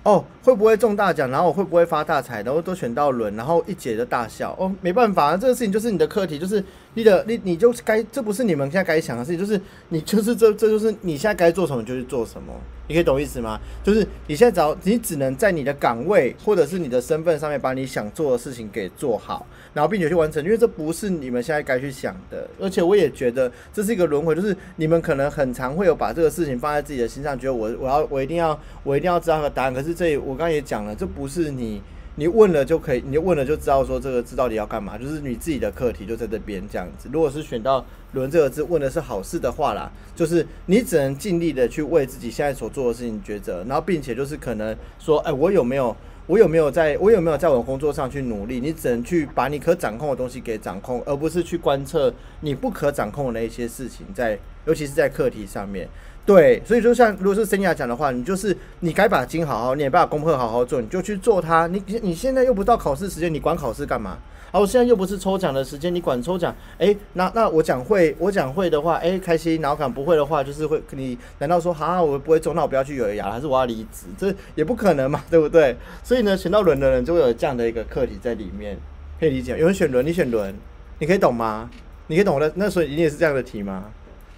[0.04, 1.30] 哦，会不会中大奖？
[1.30, 2.42] 然后我会不会发大财？
[2.42, 4.52] 然后都选到轮，然后一解就大笑。
[4.58, 6.62] 哦，没办法，这个事情就是你的课题，就是
[6.94, 9.60] 你的你你就该，这不是你们现在该想的事情，就是
[9.90, 12.52] 你就是这这就是你现在该做什么就去做什么。
[12.88, 13.60] 你可以懂意思吗？
[13.84, 22.48] 就是你现在找你只能在你的岗位或者是你的身份上面把你想做的事情给做好，然后并且去完成，因为这不是你们现在该去想的。
[22.60, 29.72] 而且我也觉得这是一个轮回，就是你们可能很常会有把这个事情放在自己的心上，觉得我我要我一定要我一定要知道个答案。
[29.74, 31.82] 可是这我刚刚也讲了，这不是你
[32.16, 37.08] 你问了就可以，你问了就知道说这个字到底要干嘛，就是你自己的课题就在这边这样子。
[37.10, 45.96] 如果是选到“轮”这个字问的是好事的话啦，就是你只能尽力的去为自己现在所做的事情抉择，然后并且就是可能说，哎，我有没有
[46.32, 48.58] 我有没有在我有没有在我工作上去努力？
[48.58, 55.86] 你只能去把你可掌控的东西给掌控，而不是去观测你不可掌控的那一些事情，在尤其是在课题上面。
[56.24, 61.66] 对，所以说像如果是森雅讲的话，你就是你该把经好好念，把功课好好做，你就去做它。
[61.66, 64.16] 你你现在又不到考试时间，你管考试干嘛？
[64.52, 66.54] 啊，我现在又不是抽奖的时间，你管抽奖？
[66.78, 74.06] 哎，那那我讲会，我讲会的话，哎，开心；然后讲不会的话，就是会你难道说哈，我不会中，那我不要去咬牙，还是我要离职？
[74.18, 75.74] 这也不可能嘛，对不对？
[76.04, 78.76] 所以呢，选到轮的人就会有这样的一个课题在里面，
[79.18, 79.56] 可以理解。
[79.58, 80.54] 有人选轮，你选轮，
[80.98, 81.70] 你可以懂吗？
[82.08, 82.52] 你可以懂的。
[82.54, 83.86] 那所以一定也是这样的题吗？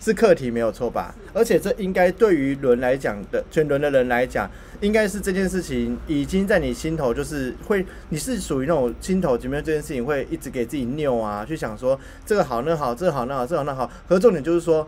[0.05, 1.15] 是课题没有错吧？
[1.33, 4.51] 而且这应该对于轮来讲的全轮的人来讲，
[4.83, 13.91] 应该是这件事情已经在你心头，就是会你是属于那种心头前面这件事情会一直给自己拗啊，去想说这个好那好，这个好那好，这个好那好。
[14.07, 14.87] 可重点就是说。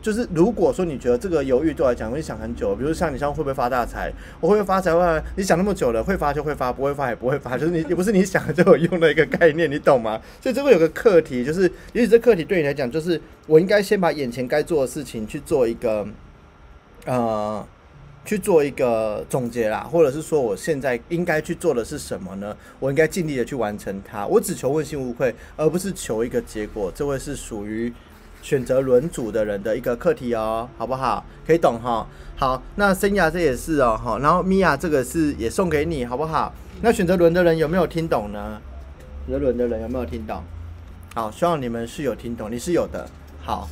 [0.00, 4.92] 就是如果说你觉得这个犹豫对我来讲会想很久，比如像你像会不会发大财，我会不会发财？
[4.92, 10.20] 会你想那么久了，会发就会发，不会发也不会发，就是你也不是你想就有用的一个概念，你懂吗？
[10.40, 16.06] 所以这会有个课题，就是也许这课题对你来讲，就是我应该先把眼前该做的事情去做一个
[17.04, 17.64] 呃
[18.24, 22.56] 去做一个总结啦，或者是说我现在应该去做的是什么呢？
[22.80, 26.90] 我应该尽力的去完成它，我只求问心无愧，而不是求一个结果。
[26.92, 27.92] 这会是属于。
[28.42, 31.24] 选择轮组的人的一个课题哦，好不好？
[31.46, 32.06] 可以懂哈。
[32.36, 34.18] 好，那生涯这也是哦，哈。
[34.18, 36.52] 然后米娅这个是也送给你，好不好？
[36.82, 38.60] 那选择轮的人有没有听懂呢？
[39.24, 40.42] 选择轮的人有没有听懂？
[41.14, 43.08] 好，希望你们是有听懂，你是有的。
[43.42, 43.68] 好，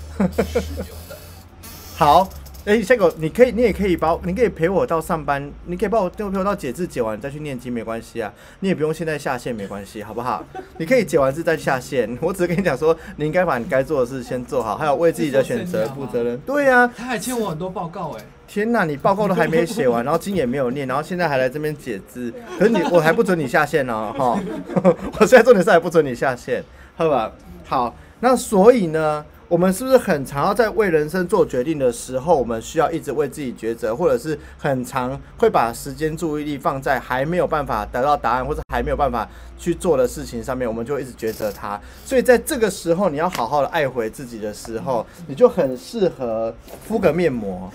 [1.99, 2.29] 好。
[2.67, 8.31] 哎，下个你可以，你也可以把，你可以陪我到上班，你可以帮我陪我到解字解完再去念经，没关系啊。
[8.61, 10.45] 你也不用现在下线，没关系，好不好？
[10.77, 12.17] 你可以解完字再下线。
[12.21, 16.39] 我只是跟你讲说，你应该把你该做的事先做好，还有为自己的选择负责任。
[16.41, 18.25] 对呀，他还欠我很多报告哎。
[18.47, 24.39] 天呐，你报告都还没写完，然后经也没有念，然后现在还来这边解字，可是你我还不准你下线呢，哈。
[25.19, 26.63] 我现在重点是还不准你下线，
[26.95, 27.33] 好吧？
[27.65, 29.25] 好，那所以呢？
[29.51, 41.81] 我们是不是很常要在为人生做决定的时候，我们需要一直为自己抉择，或者是很常会把时间注意力放在还没有办法得到答案或者还没有办法去做的事情上面，我们就一直抉择它。
[42.05, 46.55] 所以在这个时候，你要好好的爱回自己的时候， 你就很适合
[46.87, 47.69] 敷个面膜，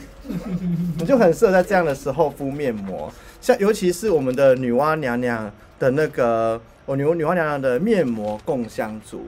[0.97, 3.11] 你就很适合在这样的时候敷面膜。
[3.41, 9.27] 像尤其是我们的女娲娘娘的那个，我女女娲娘娘的面膜共香组。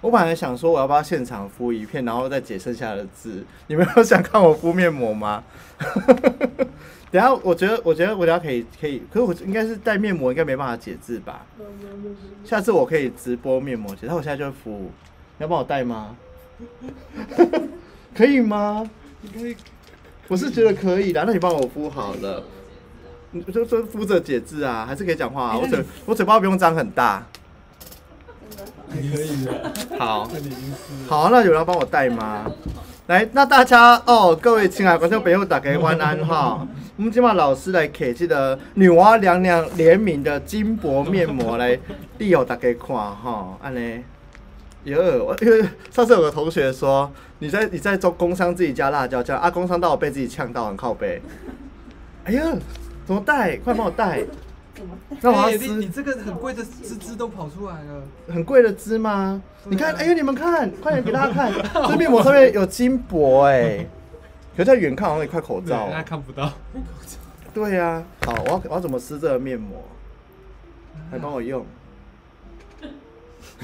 [0.00, 3.44] 我本来想说我要不要现场敷一片，然后再解剩下的字。
[3.66, 5.44] 你们有想看我敷面膜吗？
[7.10, 9.02] 等下，我觉得，我觉得我等下可以，可以。
[9.12, 11.44] 可是我应该是带面膜，应该没办法解字吧？
[12.44, 14.90] 下次我可以直播面膜解，但我现在就敷。
[15.36, 16.16] 你要帮我带吗？
[18.14, 18.88] 可以吗？
[19.34, 19.56] 可以。
[20.28, 22.42] 我是觉得可以的，那你帮我敷好了。
[23.32, 25.58] 你就说敷着解字啊，还是可以讲话啊？
[25.58, 27.26] 我嘴我嘴巴不用张很大。
[28.90, 30.28] 可以的，好，
[31.08, 32.44] 好，那有人帮我带吗？
[33.06, 36.66] 来，那大家哦，各位亲爱的观众朋友，大家晚安哈。
[36.96, 41.78] 我们今晚老师来给这个女娲娘娘联名的金箔面膜来，
[42.18, 44.02] 递给大家看哈，安尼。
[44.84, 51.20] 有，我因为上次有个同学说，你在你在做工商自己加辣椒酱，啊，工商到我被自己呛到很靠背。
[52.24, 52.42] 哎呀，
[53.06, 53.56] 怎么带？
[53.56, 54.24] 快帮我戴！
[54.74, 54.96] 怎么？
[55.20, 59.42] 让我要哎你这个很贵的枝枝都跑出来了，很贵的枝吗？
[59.64, 61.52] 你看，哎、你们看，快点给大家看，
[61.88, 63.86] 这面膜上面有金箔哎，
[64.56, 66.04] 可是在远看好像一块口罩对，大家哦。
[66.08, 66.52] 看不到。
[67.52, 69.82] 对呀、好，我要我要怎么撕这个面膜？
[71.12, 71.66] 来帮我用。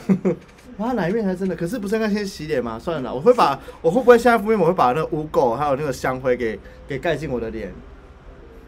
[0.78, 1.56] 哇，哪一面才真的？
[1.56, 2.78] 可是不是应该先洗脸吗？
[2.78, 7.72] 算了，我会把我会不会现在敷面膜会把那个污垢还有那个香灰给给盖进我的脸？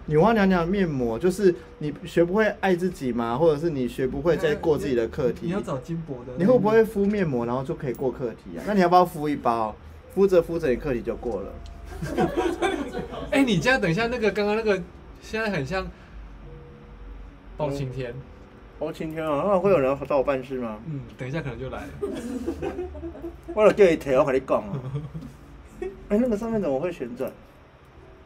[0.09, 3.37] 女娲娘娘面膜就是你学不会爱自己吗？
[3.37, 5.47] 或者是你学不会再过自己的课题？
[5.47, 6.33] 你要找金箔的。
[6.39, 8.65] 你会不会敷面膜然后就可以过课题啊？
[8.67, 9.77] 那你要不要敷一包？
[10.15, 11.53] 敷着敷着你课题就过了。
[13.31, 14.83] 哎、你这样等一下那个刚刚那个，
[15.21, 15.87] 现在很像
[17.59, 18.15] 包青天。
[18.79, 20.79] 包青天啊，那会有人找我办事吗？
[20.87, 21.89] 嗯，等一下可能就来了。
[23.55, 24.81] 我有叫你提，我跟你讲啊。
[26.09, 27.31] 哎、那个上面怎么会旋转？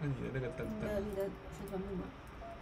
[0.01, 1.31] 那你的那个灯灯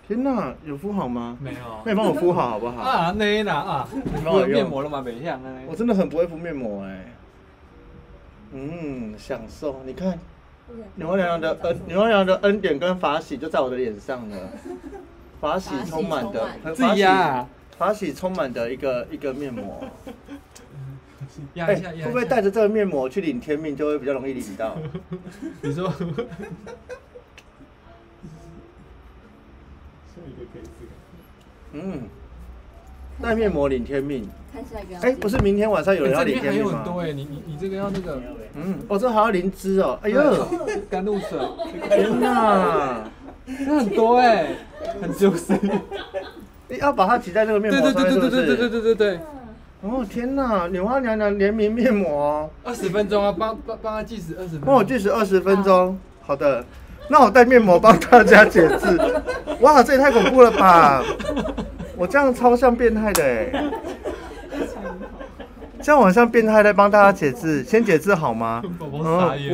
[0.07, 1.39] 天哪，有敷好吗？
[1.41, 2.83] 没有那你帮我敷好好不好？
[2.83, 3.13] 啊？
[3.17, 3.89] 那哪啊？
[3.95, 5.01] 你帮我用面膜了吗？
[5.01, 5.55] 没像啊。
[5.69, 7.13] 我真的很不会敷面膜哎、
[8.53, 9.83] 嗯，享受。
[9.85, 10.19] 你看，
[10.97, 14.37] 牛郎娘的恩，牛郎娘的恩典跟法喜就在我的脸上了。
[15.41, 19.79] 法喜充满的，很自己压啊，法喜充满的一个一个面膜。
[19.81, 19.89] 哎、
[21.55, 22.05] 压一下，压一下。
[22.07, 24.77] 会不会带着这个面膜去领天命，就会比较容易领到？
[25.63, 25.93] 你说
[31.73, 32.03] 嗯，
[33.23, 34.29] 带面膜领天命。
[34.53, 36.71] 看下一个要哎、不是明天晚上有人要领天命吗？
[36.71, 38.21] 有很多哎，你你你这个要那个，
[38.55, 40.49] 嗯，哦，这还要灵芝哦，哎呦，
[40.91, 41.39] 甘露水，
[41.89, 43.05] 天哪！
[43.47, 44.49] 这很多哎，
[45.01, 45.57] 很 juicy。
[46.69, 48.71] 你 要把它挤在那个面对对膜上对对对对对是？
[48.71, 49.21] 对对对，
[49.83, 50.67] 哦，天哪！
[50.67, 54.67] 女娲娘娘联名面膜哦，二十分钟啊，帮帮帮他计时二十分钟。
[54.67, 55.97] 帮我计时二十分钟。
[56.23, 56.65] 好的，
[57.11, 59.23] 那我戴面膜帮大家解字。
[59.61, 61.03] 哇，这也太恐怖了吧！
[61.97, 63.53] 我这样超像变态的哎，
[65.83, 68.63] 这样我像变态在帮大家解字，先解字好吗？
[68.79, 69.03] 不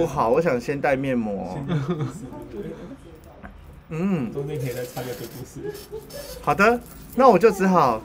[0.07, 1.59] 好，我想先戴面膜。
[3.89, 5.73] 嗯，中间可以再插个鬼故事。
[6.43, 6.79] 好的，
[7.15, 8.03] 那我就只好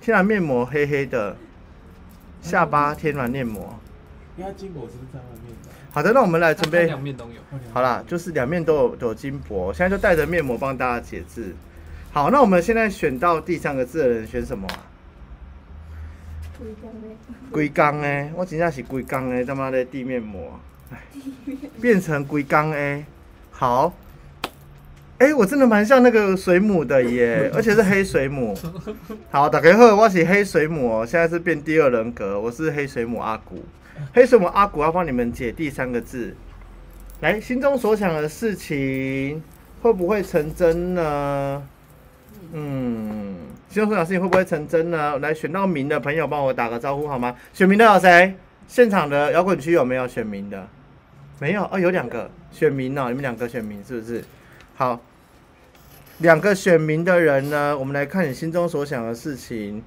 [0.00, 1.36] 天然面膜黑黑的，
[2.40, 3.78] 下巴天然面膜。
[4.36, 5.68] 因为它金箔是不是在外面的？
[5.90, 7.40] 好的，那我们来准备两面都有。
[7.72, 11.54] 好啦，就是两面都有都有金箔，现在就带着面膜帮大家解字。
[12.12, 14.86] 好，那我们现在选到第三个字的人选什么啊？
[16.58, 17.16] 龟缸诶，
[17.50, 20.58] 龟缸哎，我真正是龟缸诶，他妈的地面膜，
[20.90, 20.98] 哎，
[21.80, 23.04] 变成龟缸诶，
[23.50, 23.92] 好，
[25.18, 28.56] 哎、我真的蛮像那个水母的耶， 而且是黑水母。
[29.30, 33.64] 好，打开后，我是黑水母哦，现在是变第二人格，我是黑水母阿古。
[34.12, 36.34] 黑水母阿古要帮你们解第三个字，
[37.20, 39.42] 来，心中所想的事情
[39.82, 41.62] 会不会成真呢？
[42.52, 43.36] 嗯，
[43.68, 45.18] 心中所想的事情会不会成真呢？
[45.18, 47.34] 来，选到名的朋友帮我打个招呼好吗？
[47.52, 48.34] 选名的有谁？
[48.66, 50.68] 现场的摇滚区有没有选名的？
[51.38, 54.24] 没有哦，有两个选民哦，你们两个选民是不是？
[54.74, 55.00] 好，
[56.18, 59.82] 两个选民的人呢，我们来看你心中所想的事情，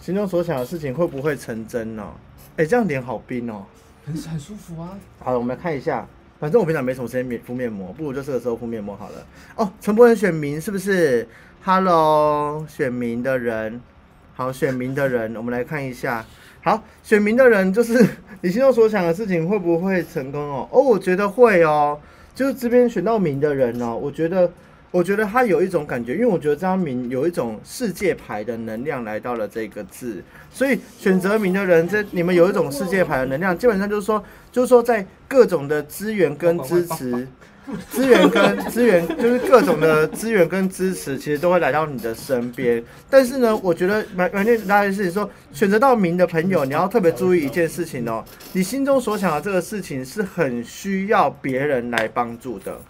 [0.00, 2.12] 心中所想的事情会不会成真呢、
[2.58, 3.64] 哎、这样脸好冰哦。
[4.04, 4.98] 很很舒服啊。
[5.20, 6.04] 好了，我们来看一下。
[6.40, 9.26] 反正我平常没什么时间面敷面膜，不如就这个时候敷面膜好了。
[9.54, 11.26] 哦，陈柏仁选民是不是
[11.64, 13.80] ？Hello，选民的人，
[14.34, 16.26] 好，选民的人，我们来看一下。
[16.62, 18.04] 好，选民的人就是
[18.42, 20.68] 你心中所想的事情会不会成功哦？
[20.72, 21.98] 哦，我觉得会哦。
[22.34, 24.50] 就是这边选到民的人哦，我觉得，
[24.90, 37.28] 我觉得他有一种感觉，因为我觉得这张明有一种世界牌的能量来到了这个字，所以选择名的人，这你们有一种世界牌的能量，基本上就是说， 就是说在各种的资源跟支持，
[37.90, 42.82] 资源跟资源就是各种的资源跟支持，其实都会来到你的身边。
[43.10, 48.24] 但是呢，我觉得蛮蛮念大家是说，选择到名的朋友，你要特别注意一件事情哦，
[48.54, 52.80] 你心中所想的这个事情是很需要别人来帮助的。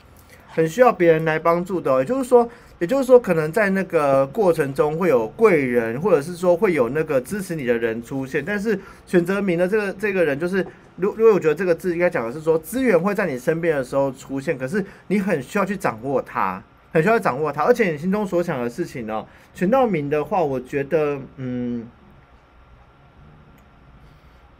[0.59, 8.45] 很需要别人来帮助的、也就是说，也就是说，可能在那个过程中会有贵人，或者是说会有那个支持你的人出现。
[8.45, 10.67] 但是选择名的这个这个人，就是
[10.97, 16.61] 如如果我觉得这个字应该讲的是说，资源会在你身边的时候出现，可是你很需要去掌握它，
[16.93, 21.87] 很需要掌握它，而且你心中所想的事情呢、选到名的话，我觉得，嗯。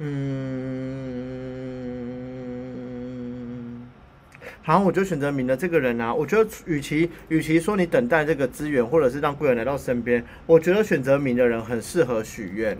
[0.01, 0.07] 嗯，
[4.69, 6.13] 好，我就选择明的这个人啊。
[6.13, 12.77] 我觉得，与其与其说你等待这个资源，或者是让贵人来到身边，我觉得选择明的人很适合许愿。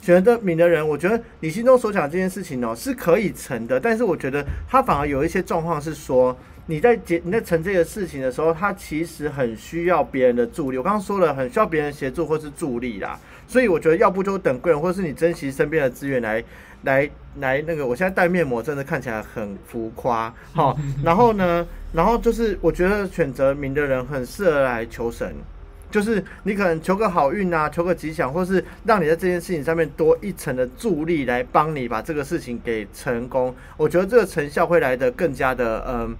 [0.00, 6.36] 选择明的人，我觉得你心中所想这件事情哦是可以成的，但是我觉得他反而有一些状况是说，
[6.66, 10.76] 你在结你在成这个事情的时候，他其实很需要别人的助力。
[10.76, 13.16] 我刚刚说了，很需要别人协助或是助力啦。
[13.48, 16.44] 所以我觉得，要不就等贵人，或是你珍惜身边的资源来
[16.82, 17.86] 来来那个。
[17.86, 20.78] 我现在戴面膜真的看起来很浮夸，好。
[21.02, 25.34] 然后呢，然后就是我觉得选择明的人很适合来求神，
[25.90, 33.54] 就是你可能求个好运啊，求个吉祥，或是让你在这件事情上面多一层的助力，来帮你把这个事情给成功。
[33.78, 36.14] 我觉得这个成效会来的更加的嗯。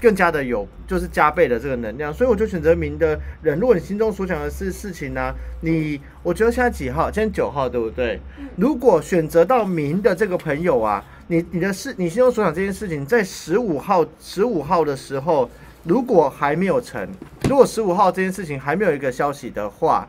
[0.00, 3.58] 更加的有，就是加倍的这个能量，所以我就选择明的人。
[3.58, 7.10] 如果你心中所想的是事情呢，你我觉得现在几号？
[7.10, 8.18] 今天九号，对不对？
[8.56, 15.50] 如果选择到明的这个朋友啊，你你的事，你心中所想这件事情，在十五号十五号的时候，
[15.84, 17.06] 如果还没有成，
[17.48, 20.08] 如果十五号这件事情还没有一个消息的话，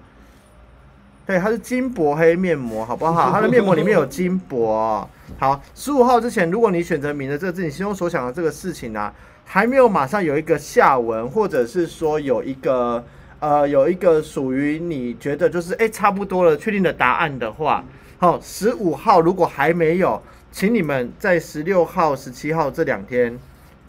[1.26, 3.30] 对，它是金箔黑面膜，好不好？
[3.34, 5.08] 它的面膜里面有金箔。
[5.38, 9.12] 好，十五号之前，如果你选择明的这个自己心中所想的这个事情呢？
[9.46, 13.04] 还没有马上有一个下文，或者是说有一个
[13.40, 17.84] 呃有一个属于你觉得就是哎差不多了确定的答案的话，
[18.18, 20.22] 好，十五号如果还没有，
[20.52, 23.38] 请你们在十六号、十七号这两天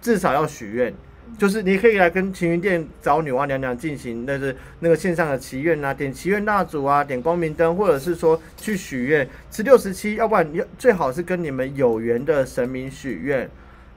[0.01, 0.93] 至少要许愿，
[1.39, 9.29] 就是你可以来跟晴云殿找女娲娘娘进行那是那个线上的祈愿啊，点祈愿蜡烛啊，点光明灯，或者是说去许愿。
[9.51, 13.49] 十六、十七，要不然你最好是跟你们有缘的神明许愿。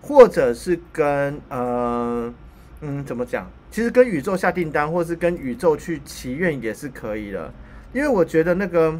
[0.07, 2.31] 或者是跟呃
[2.81, 3.49] 嗯怎么讲？
[3.71, 7.51] 其实跟宇宙下订单，或是跟宇宙去祈愿也是可以的。
[7.91, 8.91] 因为我觉得那个，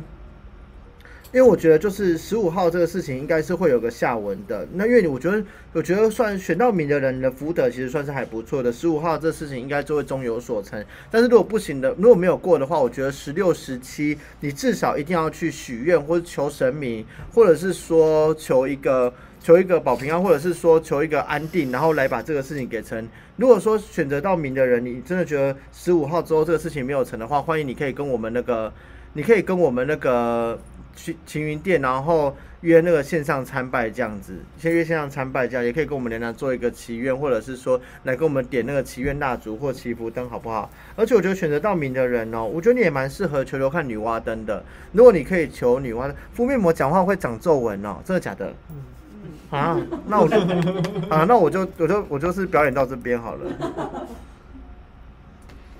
[1.31, 4.67] 因为我觉得就是十五号这个事情应该是会有个下文的。
[4.73, 5.43] 那因为我觉得，
[5.73, 8.73] 我觉得算选到名的人的福德其实算是还不错的。
[8.73, 10.83] 十五号这事情应该就会终有所成。
[11.11, 19.13] 但是如果不行的，如果没有过的话，我觉得十六、十七你至少一定要去许愿，或者求神明，或者是说求一个。
[19.45, 23.07] 求一个保平安，或者是说求一个安定，然后来把这个事情给成。
[23.35, 28.73] 如果说选择到明的人，你真的觉得十五号之后这个事情没有成的话，欢迎你可以跟我们那个，
[29.13, 30.59] 你可以跟我们那个
[30.95, 40.67] 去晴云殿，然后约那个线上参拜这样子，先约线上参拜这样，也可以跟我们娘娘做一个祈愿，或者是说来跟我们点那个祈愿蜡烛或祈福灯，好不好？
[40.95, 44.65] 而且我觉得选择到明的人哦，我觉得你也蛮适合求求看女娲灯的。
[44.93, 48.51] 如果你可以求女娲敷面膜，讲话会长皱纹哦，真的假的？
[49.55, 49.77] 啊，
[50.07, 50.37] 那我就
[51.09, 53.49] 啊，那我就我就我就是表演到这边好了。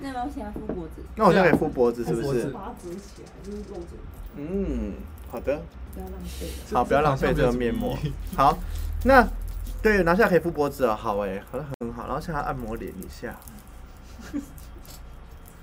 [0.00, 1.02] 那我先敷脖子。
[1.16, 2.46] 那我现在敷脖子是不是？
[2.50, 3.96] 把它折起来，就是露着。
[4.36, 4.92] 嗯，
[5.30, 5.60] 好的。
[5.94, 6.46] 不要浪费。
[6.72, 7.96] 好，不要浪费这个面膜。
[8.36, 8.58] 好，
[9.04, 9.26] 那
[9.82, 12.06] 对拿下可以敷脖子啊，好哎，好像很好。
[12.06, 13.34] 然后现在按摩脸一下。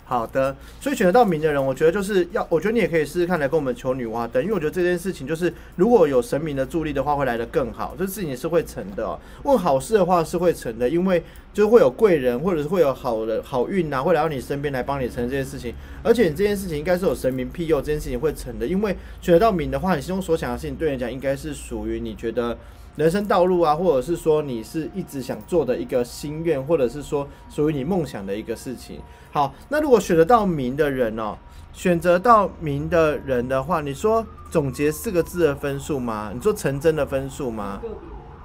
[0.05, 9.17] 好的，所以选得到名的人，我觉得就是要，我觉得你也可以试试看来跟我们求女娲灯，因为我觉得这件事情就是如果有神明的助力的话，会来得更好，这事情是会成的。
[9.43, 11.23] 问好事的话是会成的，因为
[11.53, 15.73] 就会有贵人，或者是会有好的好运呐，会来到你身边来帮你成这件事情。
[16.03, 18.67] 而且你这件事情应该是有神明庇佑，这件事情会成的。
[18.67, 22.57] 因为选得到名的话，你心中所想的事情，对你讲应该是属于你觉得。
[22.95, 28.99] 人生道路啊，或者是说你是一直想做的一个心愿，或者是说属于你梦想的一个事情。
[29.31, 31.35] 好，那如果选择到名的人哦，
[31.73, 36.31] 选择到名的人的话，你说总结四个字的分数吗？
[36.33, 37.81] 你说成真的分数吗？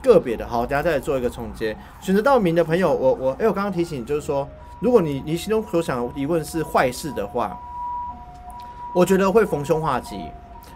[0.02, 0.48] 个别的。
[0.48, 1.76] 好，等下再来做一个总结。
[2.00, 4.48] 选择到名的朋友，我我哎，我刚刚提醒就是说，
[4.80, 7.54] 如果你你心中所想的疑问是坏事的话，
[8.94, 10.24] 我觉得会逢凶化吉。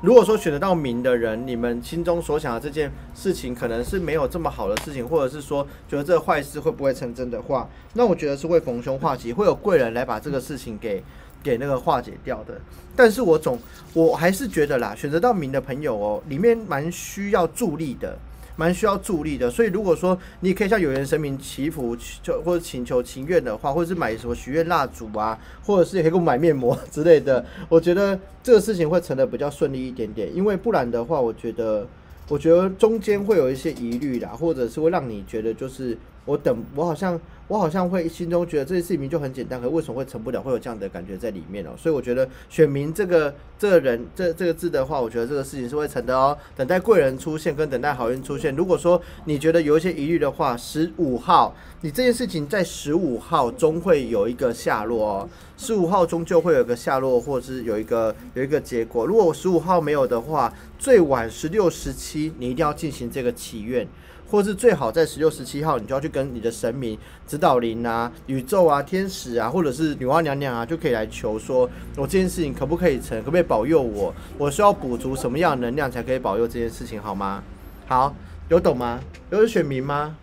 [0.02, 11.00] 如果说选得到名的人，你们心中所想的这件事情可能是没有这么好的事情，或者是说觉得这个坏事会不会成真的话，那我觉得是会逢凶化吉，会有贵人来把这个事情给
[11.40, 12.60] 给那个化解掉的。
[12.96, 13.56] 但是我总
[13.94, 18.18] 我还是觉得啦，选择到名的朋友哦，里面蛮需要助力的。
[18.56, 30.34] 蛮需要助力的，所以如果说你可以向有缘神明祈福，就或者请求情愿的话，或者是买什么许愿蜡烛啊，或者是也可以给我买面膜之类的，我觉得这个事情会成的比较顺利一点点。
[30.34, 31.86] 因为不然的话，我觉得
[32.28, 37.20] 我觉得中间会有一些疑虑啦，或者是会让你觉得就是我等我好像。
[37.48, 40.40] 我好像会心中觉得这些事情就很简单，可为什么会成不了？
[40.40, 41.70] 会有这样的感觉在里面哦。
[41.76, 46.38] 所以我觉得选民这个这个人这这个字的话，我觉得这个事情是会成的哦。
[46.56, 48.56] 等待贵人出现跟等待好运出现。
[48.56, 55.28] 如果说你觉得有一些疑虑的话，十五号你这件事情在十五号终会有一个下落哦。
[55.58, 59.04] 十五号终究会有个下落，或者是有一个有一个结果。
[59.04, 63.86] 如果十五号没有的话，最晚十六十七你一定要进行这个祈愿。
[64.32, 73.18] 或是最好在十六、十七号，你就要去跟你的神明、指导灵啊、宇宙啊、天使啊，或者是女娲娘娘啊，就可以来求说，我这件事情可不可以成？
[73.18, 74.14] 可不可以保佑我？
[74.38, 76.98] 我需要补足什么样的能量才可以保佑这件事情？
[76.98, 77.44] 好吗？
[77.86, 78.16] 好，
[78.48, 78.98] 有懂吗？
[79.28, 80.16] 有选民吗？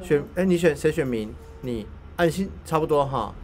[0.00, 1.28] 选哎、你选谁选民？
[1.62, 1.84] 你
[2.14, 3.34] 按心差不多哈，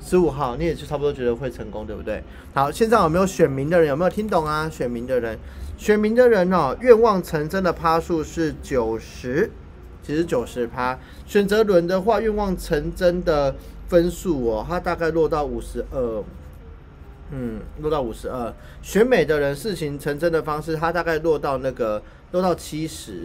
[0.00, 2.22] 十五号你也是差不多觉得会成功，对不对？
[2.54, 3.88] 好，现在有没有选民的人？
[3.88, 4.68] 有没有听懂啊？
[4.68, 5.38] 选民的人，
[5.76, 9.50] 选民的人哦，愿望成真的趴数是九十，
[10.02, 10.98] 其实九十趴。
[11.26, 13.54] 选择轮的话，愿望成真的
[13.88, 16.24] 分数哦，它大概落到五十二。
[17.30, 18.54] 嗯，落到五十二。
[18.80, 23.24] 选美的人事情成真的方式，它大概落到那个落到七十，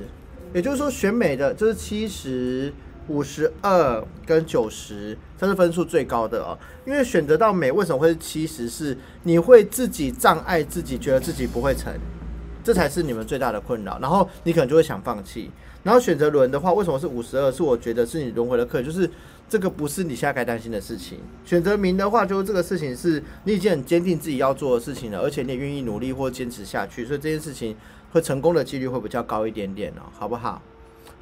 [0.53, 2.74] 也就是说选美的就是七十、
[3.08, 6.58] 五十二跟九十，这是分数最高的哦。
[6.86, 8.70] 因为选择到美为什么会是七十？
[8.70, 11.93] 是你会自己障碍自己，觉得自己不会成，
[12.64, 13.99] 这才是你们最大的困扰。
[13.99, 15.51] 然后你可能就会想放弃。
[15.84, 17.51] 然后选择轮的话，为什么是五十二？
[17.51, 19.10] 是我觉得是你轮回的课，就是
[19.49, 21.20] 这个不是你现在该担心的事情。
[21.43, 27.76] 选择名的话，就是这个事情是你已经很坚定自己要做的事情了，而且你也愿意努力或坚持下去，所以这件事情
[28.14, 30.62] 会成功的几率会比较高一点点哦，好不好？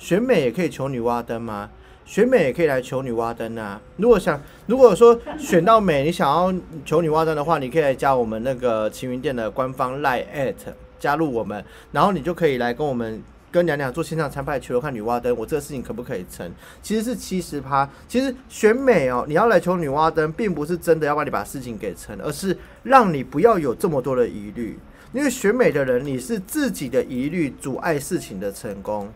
[0.02, 1.70] 选美也可以求女娲灯吗？
[2.06, 3.80] 选美也可以来求女娲灯啊！
[3.98, 6.52] 如果想，如果说选到美，你想要
[6.84, 10.56] 求女娲灯的话，你可以来加我们那个晴云店的官方 line at
[11.00, 13.22] 加入我们，然后你就可以来跟我们
[13.52, 16.52] 跟娘娘做线上参拜，求求看女娲灯，我这个事情可不可以成？
[16.82, 17.88] 其实是七十趴。
[18.08, 24.80] 其实选美哦，你要来求女娲灯，并不是真的要把你把事情给成，而是让你不要有这么多的疑虑。
[25.14, 29.08] 因为选美的人，你是自己的疑虑阻碍事情的成功。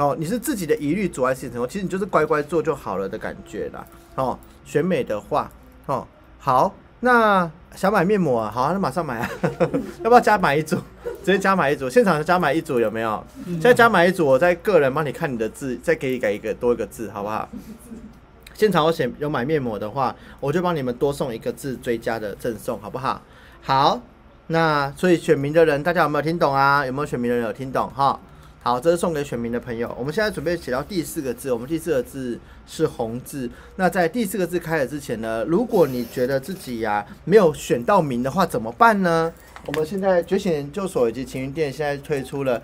[0.00, 3.86] 哦，你是自己的疑虑阻碍事情成功，其实你就是乖乖做就好了的感觉啦。
[4.14, 5.50] 哦，选美的话，
[5.84, 6.06] 哦，
[6.38, 9.30] 好，那想买面膜啊，好，那马上买啊，
[10.02, 10.76] 要不要加买一组？
[11.22, 13.22] 直接加买一组，现场加买一组有没有？
[13.44, 17.46] 现在加买一组，我在个人帮你看你的字，再给你改一个多一个字，好不好？
[18.54, 23.20] 现场有写有买面膜的话，我就帮你们多送一个字追加的赠送，好不好？
[23.62, 24.00] 好，
[24.46, 26.86] 那所以选民的人，大家有没有听懂啊？
[26.86, 28.18] 有没有选民的人有听懂哈？
[28.62, 29.94] 好，这是送给选民的朋友。
[29.98, 33.48] 我们现在准备写到第四个字，我们第四个字是红字。
[33.76, 39.32] 那在第四个字开始之前呢，如果你觉得自己呀、没有选到名的话，怎么办呢？
[39.64, 42.62] 我们现在觉醒研究所以及晴云店现在推出了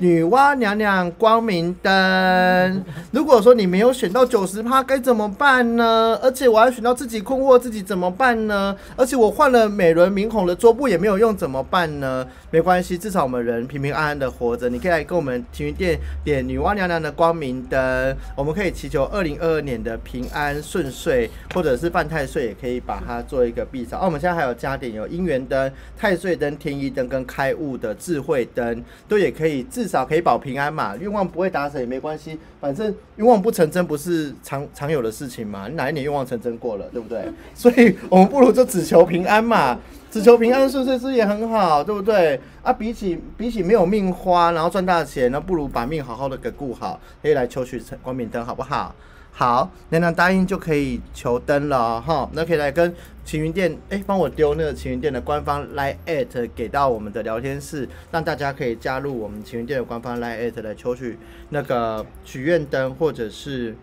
[0.00, 2.84] 女娲娘娘光明灯。
[3.10, 6.16] 如果说你没有选到九十趴，该怎么办呢？
[6.22, 8.76] 而且我还选到自己困惑自己怎么办呢？
[8.96, 12.24] 而且我换了美轮明宏的桌布也没有用，怎么办呢？
[12.52, 14.68] 没关系，至少我们人平平安安的活着。
[14.68, 23.98] 你可以来跟我们晴云店点女娲娘娘的光明灯，我们可以祈求二零二二年的平安顺遂，或者是犯太岁，也可以把它做一个避扫。
[23.98, 30.94] 哦，我们现在还有加点有姻缘灯、太岁灯、天一灯跟开悟的智慧灯，都也可以自少可以保平安嘛。
[30.96, 35.66] 愿望不会达成也没关系，反正愿望不成真不是常常有的事情嘛。
[35.66, 37.24] 你哪一年愿望成真过了，对不对？
[37.54, 39.78] 所以我们不如就只求平安嘛。
[40.10, 42.40] 只求平安顺遂是也很好，对不对？
[42.62, 48.94] 啊，比起比起没有命花，然后赚大钱，那不如把命好好的给顾好，可以来求取光明灯，好不好？
[49.38, 52.28] 好，娘娘答应就可以求灯了哦哈。
[52.32, 52.92] 那可以来跟
[53.24, 61.16] 晴云店，哎，帮我丢那个晴云店的官方 line at 给到我们的聊天室，让大家可以加入我们晴云店的官方 line at 来求取
[61.50, 63.76] 那个许愿灯，或者是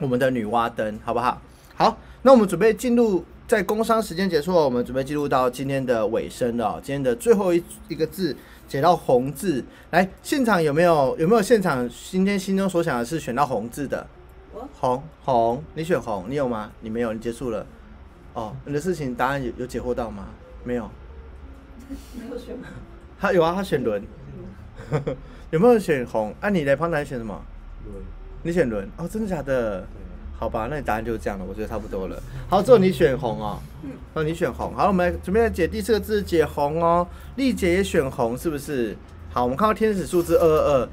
[0.00, 1.42] 我们的女娲灯，好不好？
[1.74, 3.22] 好，那我们准备进入。
[3.46, 6.80] 在工商时间结束了，我们准备进入到今天的尾声了。
[6.82, 8.34] 今天的最后一一个字
[8.66, 14.06] 写到红字，来，现场有没有有没有现场今天心中所想的是选到红字的？
[14.62, 16.70] 我红红，你选红，你有吗？
[16.80, 17.66] 你没有，你结束了。
[18.34, 20.26] 哦，你的事情答案有有解惑到吗？
[20.62, 20.88] 没有。
[22.14, 22.56] 没有选
[23.18, 24.02] 他有啊，他选轮。
[25.50, 26.32] 有没有选红？
[26.40, 27.40] 啊，你嘞，胖男选什么？
[27.84, 28.02] 轮，
[28.42, 29.84] 你选轮哦，真的假的？
[30.38, 32.20] 好吧，那你答案就是这样了，我觉得差不多了。
[32.48, 34.74] 好，之后你选红哦，嗯哦，你选红。
[34.74, 37.06] 好，我们来准备来解第四个字，解红哦。
[37.36, 38.96] 丽姐也选红，是不是？
[39.32, 40.88] 好，我们看到天使数字二二二，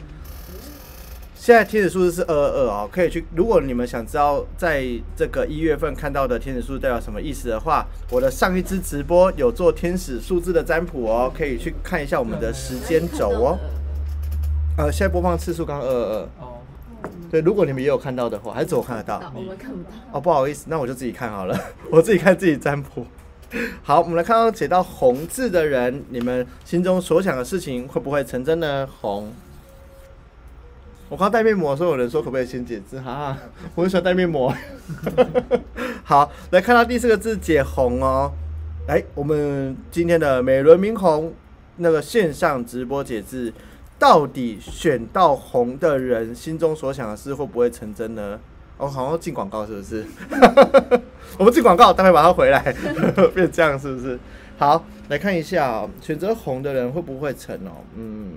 [1.39, 3.25] 现在天使数字是二二二哦，可以去。
[3.33, 4.85] 如果你们想知道在
[5.15, 13.57] 这个一月份看到的天使数字代表什么意思的话，我的上一支直播有做天使数字的占卜哦，可以去看一下我们的时间轴哦。
[14.77, 16.29] 呃，现在播放次数刚二二二。
[16.41, 16.59] 哦，
[17.31, 19.31] 对，如果你们也有看到的话，还是只有我看得到。
[19.33, 19.89] 我们看不到。
[20.11, 21.57] 哦，不好意思，那我就自己看好了，
[21.89, 23.05] 我自己看自己占卜。
[23.81, 28.85] 好，我们来看到写到红字的人，你们心中所想的事情会不会成真呢？
[28.99, 29.31] 红。
[31.09, 32.99] 我刚戴面膜的时候，有人说可不可以先解字？
[33.01, 33.35] 哈，
[33.73, 34.53] 我很喜欢戴面膜。
[36.05, 38.31] 好，来看到第四个字解红哦。
[38.87, 41.33] 来，我们今天的美轮明宏
[41.77, 43.51] 那个线上直播解字，
[43.97, 48.39] 到底选到红的人心中所想的事会不会成真呢？
[48.77, 50.05] 哦，好像进广告是不是？
[51.39, 52.61] 我们进广告，待会把它回来，
[53.33, 54.19] 变这样是不是？
[54.57, 57.81] 好，来看一下、哦，选择红的人会不会成哦？
[57.95, 58.31] 嗯，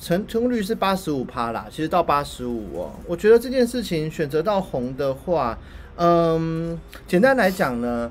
[0.00, 2.92] 成成功率是八十五趴啦，其实到八十五哦。
[3.06, 5.58] 我觉得这件事情选择到红的话，
[5.96, 8.10] 嗯，简单来讲呢，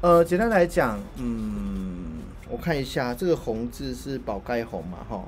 [0.00, 5.24] 呃，简单来讲，嗯，我看一下这个红字是宝盖红嘛，哈。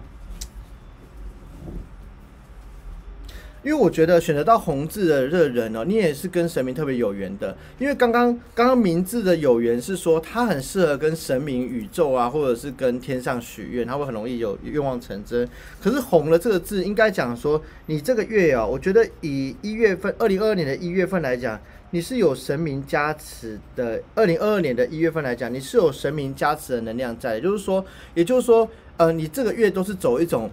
[3.64, 7.56] 因为我觉得选择到红字的这人哦，你也是跟神明特别有缘的。
[7.78, 15.48] 因为刚刚刚刚名字的有缘是说，他很适合跟神明、宇宙啊，或者是跟天上许愿，他会很容易有愿望成真。
[15.82, 24.00] 可是红了这个字，应该讲说，你这个月哦，我觉得以一月份，二零二二年的一月份来讲，你是有神明加持的。
[24.14, 27.84] 二零二二年的一月份来讲，你是有神明加持的能量在，也就是说，
[28.14, 30.48] 也就是说，呃，你这个月都是走一种。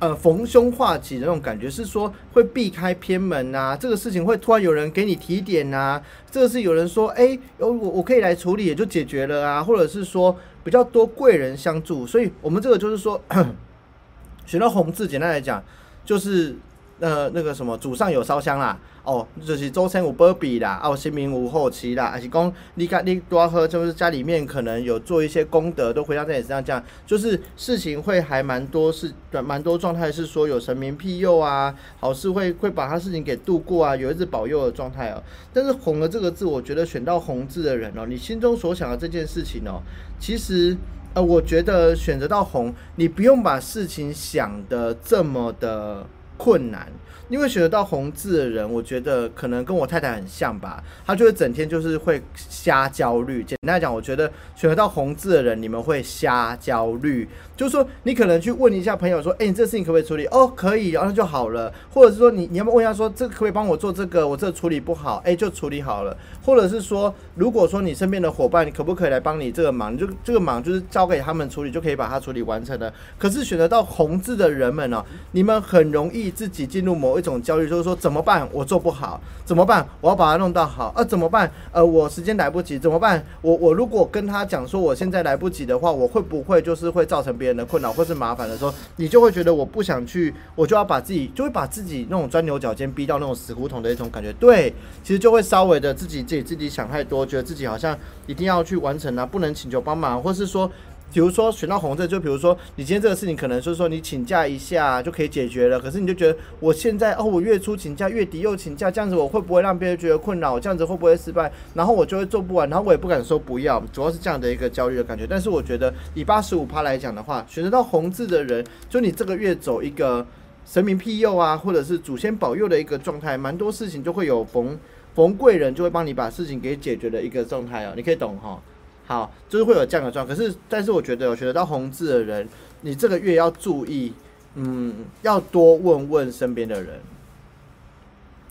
[0.00, 10.34] 呃，逢凶化吉的那种感觉是说会避开偏门啊，这个事情会突然有人给你提点啊，这个是有人说，哎，我我可以来处理，也就解决了啊，或者是说
[10.64, 13.22] 比较多贵人相助，所以我们这个就是说，
[14.46, 15.62] 选到红字，简单来讲
[16.02, 16.56] 就是
[17.00, 18.78] 呃那个什么祖上有烧香啦。
[19.02, 29.10] 哦，就是周身有波比啦，哦，新民无后期啦，还是讲你看你多喝，就是家里面可能有做一些功德，都回到在你身上，这样就是事情会还蛮多，是
[29.42, 35.22] 蛮多状态是说有神明庇佑啊，好事会会把他事情给度过啊，有一直保佑的状态哦。
[35.52, 39.80] 但是红的这个字，我觉得选到红字的人哦，你心中所想的这件事情哦，
[40.20, 40.76] 其实
[41.14, 46.06] 呃，我觉得选择到红，你不用把事情想的这么的
[46.40, 46.90] 困难。
[47.28, 50.82] 因为选择到红字的人，我觉得可能跟我太太很像吧。
[51.06, 53.44] 她就是整天就是会瞎焦虑。
[53.44, 54.26] 简单来讲，我觉得
[54.56, 57.28] 选择到红字的人，你们会瞎焦虑。
[57.56, 61.72] 就是说，你可能去问一下朋友说：“哎，你这事情可不可以处理？”哦，可以，然后就好了。
[61.92, 64.26] 或者是说，你你要不要问一下说：“这个可不可以帮我做这个？
[64.26, 66.16] 我这处理不好。”哎，就处理好了。
[66.44, 69.96] 或者是说，如果说你身边的伙伴，你可不可以来帮你这个忙？
[69.96, 72.92] 就这个忙就是交给他们处理，就可以把它处理完成了。
[73.18, 78.46] 可是选择到红字的人们呢，你们很容易自己进入某一种焦虑，就是说怎么办？
[78.52, 79.88] 我做不好，怎么办？
[80.02, 81.50] 我要把它弄到好，呃，怎么办？
[81.72, 83.24] 呃，我时间来不及，怎么办？
[83.40, 94.30] 我我如果跟他讲说我现在来不及的话，我会不会就是会造成别人的困扰或是麻烦的时候，你就会觉得我不想去，我就要把自己就会把自己那种钻牛角尖逼到那种死胡同的一种感觉。
[94.34, 94.70] 对，
[95.02, 100.70] 其实就会稍微的自己自己自己想太多，觉得自己好像一定要去完成啊，不能请求帮忙，或是说。
[101.12, 110.60] 比如说选到红色，就比如说你今天这个事情可能就是说你请假一下就可以解决了，可是你就觉得我现在哦，我月初请假，月底又请假，这样子我会不会让别人觉得困扰？
[110.60, 111.50] 这样子会不会失败？
[111.74, 115.26] 然后我就会做不完，然后我也不敢说不要，主要是这样的一个焦虑的感觉。
[115.28, 120.24] 但是我觉得以八十五趴来讲的话，选择到红字的人，就你这个月走一个
[120.64, 124.78] 神明庇佑啊，或者是祖先保佑的一个状态，蛮多事情就会有逢
[125.14, 128.60] 逢贵人就会帮你把事情给解决的一个状态哦，你可以懂哈。
[129.06, 130.26] 好，就是会有这样的状。
[130.26, 132.48] 可是，但是我觉得有学得到红字的人，
[132.82, 134.12] 你这个月要注意，
[134.54, 137.00] 嗯，要多问问身边的人，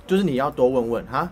[0.06, 1.32] 就是你要多问问哈。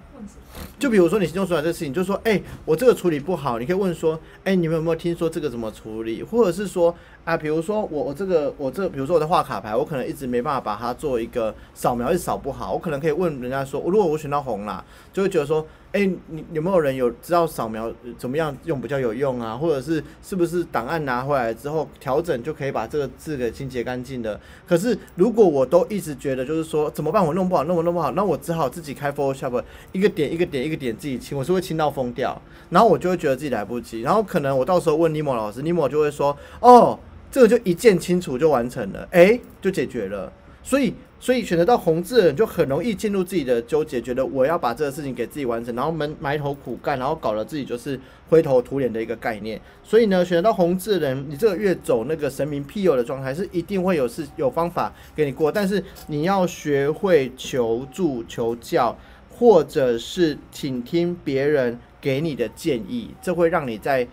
[0.80, 6.24] 就比如说你心中所想这事情，就说，哎，我这个处理不好，你可以问说，哎，你们有没有听说这个怎么处理？
[6.24, 15.66] 或者是说，啊，比如说我我这个我这，比如说我在画卡牌，我可能一直没办法把它做一个扫描，一直扫不好，我可能可以问人家说，如果我选到红啦，就会觉得说。
[15.94, 19.56] 哎，你有没有人有知道扫描怎么样用比较有用啊？
[19.56, 24.40] 或者是是不是档案拿回来之后调整就可以把这个字给清洁干净的？
[24.68, 27.26] 可是如果我都一直觉得就是说怎么办？
[27.26, 29.64] 我弄不好，弄不弄不好，那我只好自己开 Photoshop，
[29.94, 32.40] 一个点一个点一个点自己清，我是会清到疯掉。
[32.70, 34.02] 然后我就会觉得自己来不及。
[34.02, 37.00] 然后可能我到时候问尼莫老师，尼莫就会说：“哦，
[37.32, 40.32] 这个就一键清除就完成了，哎，就解决了。”
[40.68, 40.94] 所以。
[41.20, 48.00] 所以选择到红字的人就很容易进入自己的纠结，觉得我要把这个事情给自己完成，然后埋埋头苦干，然后搞得自己就是
[48.30, 49.60] 灰头土脸的一个概念。
[49.84, 58.96] 所以呢，选择到红字的人，你这个月走那个神明庇佑的状态，是一定会有事有方法给你过，但是你要学会求助、求教，
[59.32, 64.08] 或者是倾听别人给你的建议，这会让你在。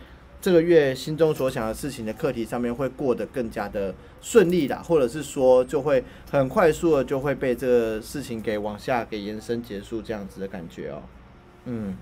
[0.45, 11.03] 这个月心中所想的事情的课题上面会过得更加的顺利啦，或者是说就会很快速的就会被这个事情给往下给延伸结束这样子的感觉哦。
[11.64, 11.97] 嗯，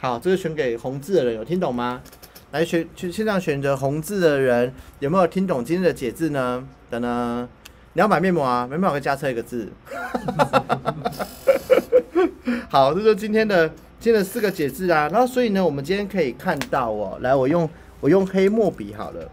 [0.00, 2.02] 好，这个选给红字的人有听懂吗？
[2.50, 6.68] 来选去现在选择红字的人有没有听懂今天的解字呢？
[6.90, 7.48] 等等，
[7.94, 8.66] 你要买面膜啊？
[8.66, 9.72] 面膜可以加测一个字。
[12.68, 13.72] 好，这就是今天的。
[14.02, 19.30] 接了四个解字啊，然后所以呢，我们今天可以看到哦，来，我用我用黑墨笔好了。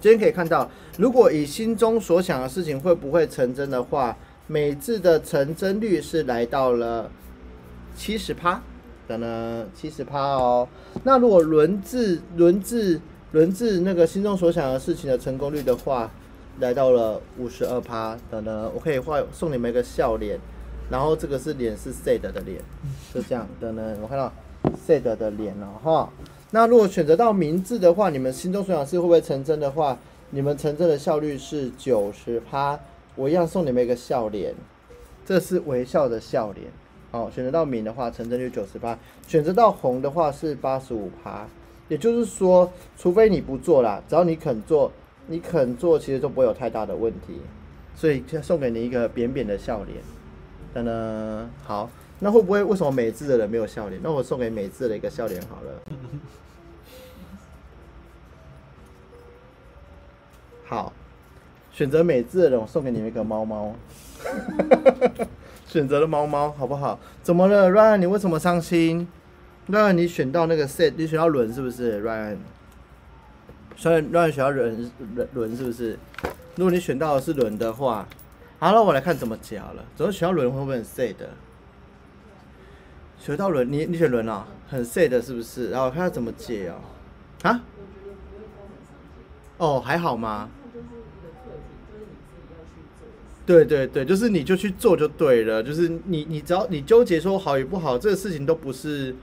[0.00, 0.68] 今天可以看到，
[0.98, 4.16] 如果以心中所想的事情会不会成真的话，
[4.48, 7.08] 每字的成真率是来到了
[7.94, 8.60] 七十趴，
[9.06, 10.68] 等等七十趴哦。
[11.04, 13.00] 那如果轮字轮字
[13.30, 16.10] 轮字那个心中所想的事情的成功率的话，
[16.58, 20.36] 来到了五十二趴的呢，我可以画送你们一个笑脸，
[20.90, 22.60] 然后这个是脸是 sad 的脸，
[23.12, 24.32] 就这样的呢，我看到
[24.86, 26.08] sad 的脸了哈。
[26.50, 29.98] 那如果选择到名字的话，你们心中所想事会不会成真的话，
[30.30, 32.78] 你们成真的效率是九十趴，
[33.16, 34.54] 我一样送你们一个笑脸，
[35.26, 36.66] 这是微笑的笑脸。
[37.10, 38.94] 哦，选择到名的话，成真率九十八；
[39.26, 41.46] 选择到红的话是八十五趴。
[41.88, 44.92] 也就是说，除非你不做啦，只要你肯做，
[45.26, 47.40] 你肯做，其实都不会有太大的问题。
[47.94, 49.98] 所以送给你一个扁扁的笑脸。
[50.74, 51.90] 等等，好，
[52.20, 54.00] 那会不会为什么美字的人没有笑脸？
[54.02, 55.82] 那我送给美字的一个笑脸好了。
[60.66, 60.92] 好，
[61.72, 63.74] 选择美字的人，我送给你们一个猫猫。
[65.66, 66.98] 选择了猫猫，好不好？
[67.22, 67.98] 怎么了，Ryan？
[67.98, 69.06] 你为什么伤心
[69.68, 72.36] ？Ryan，你选到那个 set，你选到轮是不是？Ryan，
[73.76, 75.98] 虽然 Ryan 选到轮轮轮是不是？
[76.56, 78.08] 如果你选到的是轮的话，
[78.58, 79.84] 好了，我来看怎么解好了。
[79.94, 81.14] 怎么学到轮会不会很 sad？
[83.20, 85.70] 选到轮，你你选轮啊，很 sad 是不是？
[85.70, 86.74] 然后看他怎么解哦。
[87.42, 87.62] 啊？
[89.58, 90.48] 哦，还好吗？
[93.46, 99.14] 对对对，就是你就去做就对了，就是你你只要你纠结说好与不好，这个事情都不是，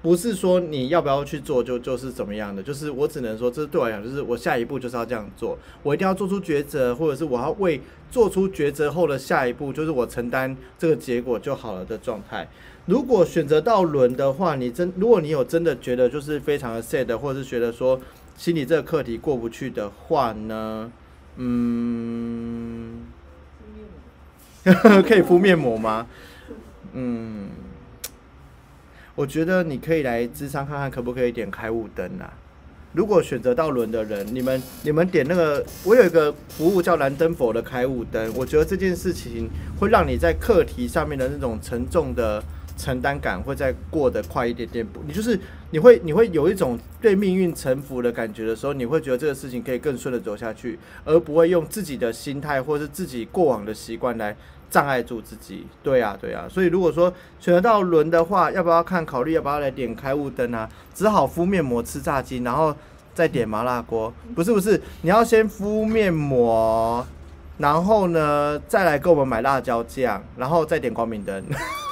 [0.00, 7.80] 不是说你要不要去做就就是怎么样的，就是我只能说，这对我来讲，就是我下一步就是要这样做，我一定要做出抉择，或者是我要为
[8.10, 12.48] 做出抉择后的下一步，就是我承担这个结果就好了的状态。
[12.86, 18.00] 如果选择到轮的话，你真如果你有真的觉得就是非常的 sad，或者是觉得说
[18.36, 20.90] 心里这个课题过不去的话呢，
[21.36, 23.02] 嗯。
[25.06, 26.06] 可以敷面膜吗？
[26.92, 27.48] 嗯，
[29.18, 32.32] 我觉得你可以来智商看看，可不可以点开雾灯啊？
[32.92, 39.50] 如果选择到轮的人，你们你们点那个，我有一个服务叫蓝灯佛的开雾灯，我觉得这件事情
[39.80, 42.40] 会让你在课题上面的那种沉重的。
[42.78, 45.36] 承担感会再过得快一点点，你就是
[45.72, 54.36] 你会你会有一种对命运臣服的感觉的时候，你会觉得这个事情可以更顺的走下去，而不会用自己的心态或是自己过往的习惯来
[54.70, 55.66] 障碍住自己。
[55.82, 56.46] 对啊，对啊。
[56.48, 60.68] 所以如果说选择到轮的话，要不要看考虑要不要来点开雾灯啊？
[60.94, 62.74] 只好敷面膜吃炸鸡，然后
[63.14, 64.12] 再点麻辣锅。
[64.34, 67.06] 不是不是，你要先敷面膜，
[67.58, 71.44] 然后呢再来给我们买辣椒酱，然后再点光明灯。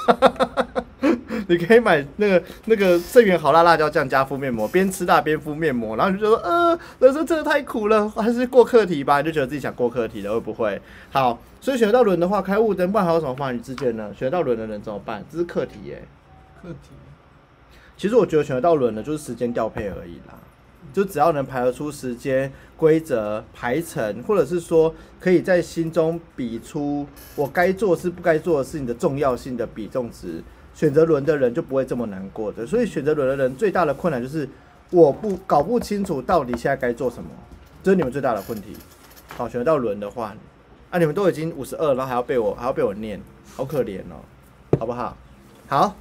[1.49, 10.81] 你可以买那个那个圣元好辣辣椒酱加敷面膜，边吃辣边敷面膜，然后你就说，呃，人生真的太苦了，还是过课题吧，你就觉得自己想过课题了，会不会？
[11.13, 13.53] 好，所以选到轮的话，开雾灯，不然还有什么方法？
[13.53, 14.13] 你之前呢？
[14.17, 15.25] 选到轮的人怎么办？
[15.31, 16.03] 这是课题耶。
[16.61, 16.91] 课题。
[17.97, 20.35] 其实我觉得选到轮的，就是时间调配而已啦。
[20.97, 30.43] 就只要能排得出时间、规则、排程，或者是说可以在心中比出我该做是不该做的事情的重要性的比重值，
[30.73, 32.67] 选择轮的人就不会这么难过的。
[32.67, 34.49] 所以选择轮的人最大的困难就是
[34.89, 37.29] 我不搞不清楚到底现在该做什么，
[37.83, 38.75] 这是你们最大的问题。
[39.37, 40.35] 好，选择到轮的话，
[40.89, 43.21] 啊，你们都已经五十二了，还要被我还要被我念，
[43.55, 44.25] 好可怜哦，
[44.79, 45.15] 好不好？
[45.69, 45.95] 好。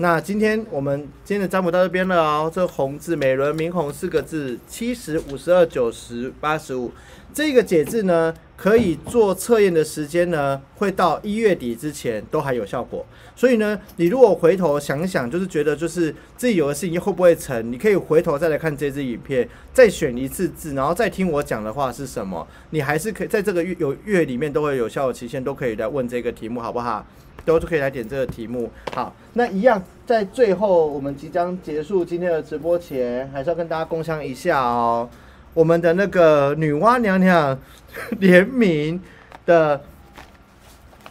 [0.00, 2.50] 那今天我们今天的占卜到这边了哦。
[2.52, 6.90] 这红字每轮明红四个字，七十五十二九十八十五，
[7.32, 13.04] 这个解字呢，可以做测验的时间呢，会到一月底之前都还有效果。
[13.36, 27.06] 所以呢，你如果回头想想，就是觉得就是自己有的事情会不会成，你可以回头再来看这支影片，再选一次字，然后再听我讲的话是什么，你还是可以在这个月有月里面都会有效的期限，都可以来问这个题目，好不好？
[27.46, 28.70] 都可以来点这个题目。
[28.92, 35.08] 好，那一样在最后我们即将结束今天的直播前，还是要跟大家共享一下哦。
[35.52, 37.58] 我们的那个女娲娘娘
[38.20, 39.00] 联名
[39.44, 39.80] 的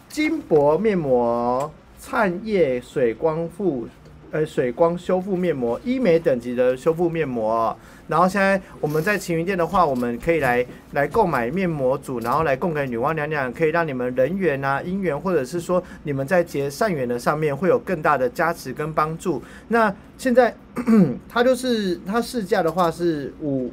[0.07, 3.87] 金箔面膜灿叶水光复
[4.31, 7.75] 呃水光修复面膜，医美等级的修复面膜。
[8.07, 19.41] 然后现在我们在晴云店的话，我们可以来来购买面膜组，然后来供给女娲娘娘，可以让你们人缘啊、姻缘，或者是说你们在结善缘的上面会有更大的加持跟帮助。
[19.67, 20.55] 那现在
[21.29, 23.71] 它就是它市价的话是五，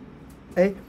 [0.57, 0.86] 哎。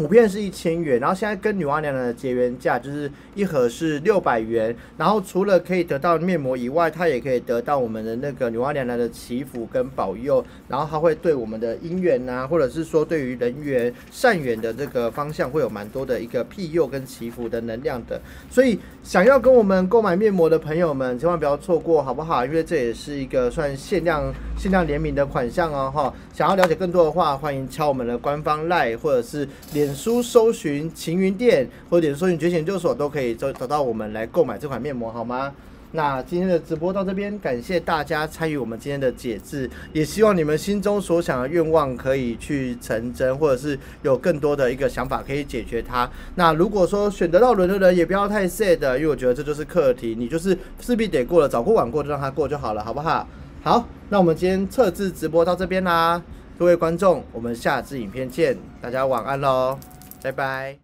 [0.00, 22.46] 普遍是一千元，然后现在跟女娲娘娘的结缘价就是一盒是六百元，然后除了可以得到面膜以外，它也可以得到我们的那个女娲娘娘的祈福跟保佑，然后它会对我们的姻缘呐，或者是说对于人缘善缘的这个方向会有蛮多的一个庇佑跟祈福的能量的，所以想要跟我们购买面膜的朋友们，千万不要错过，好不好？
[22.46, 26.14] 因为这也是一个算限量限量联名的款项哦，哈！
[26.32, 29.89] 想要了解更多的话，欢迎敲我们的官方 line 或者是连。
[29.90, 35.52] 脸书搜寻晴云店，或者脸书搜寻觉醒研究所，都可以找找到我们来购买这款面膜，好吗？
[35.90, 46.08] 那今天的直播到这边，感谢大家参与我们今天的解字，也希望你们心中所想的愿望可以去成真，或者是有更多的一个想法可以解决它。
[46.36, 53.26] 那如果说选得到轮的人，也不要太 sad，因为我觉得这就是课题，你就是势必得过了，早过晚过就让它过就好了，好不好？
[53.64, 56.22] 好，那我们今天测字直播到这边啦，
[56.60, 59.78] 各位观众，我们下支影片见，大家晚安喽，
[60.22, 60.76] 拜拜。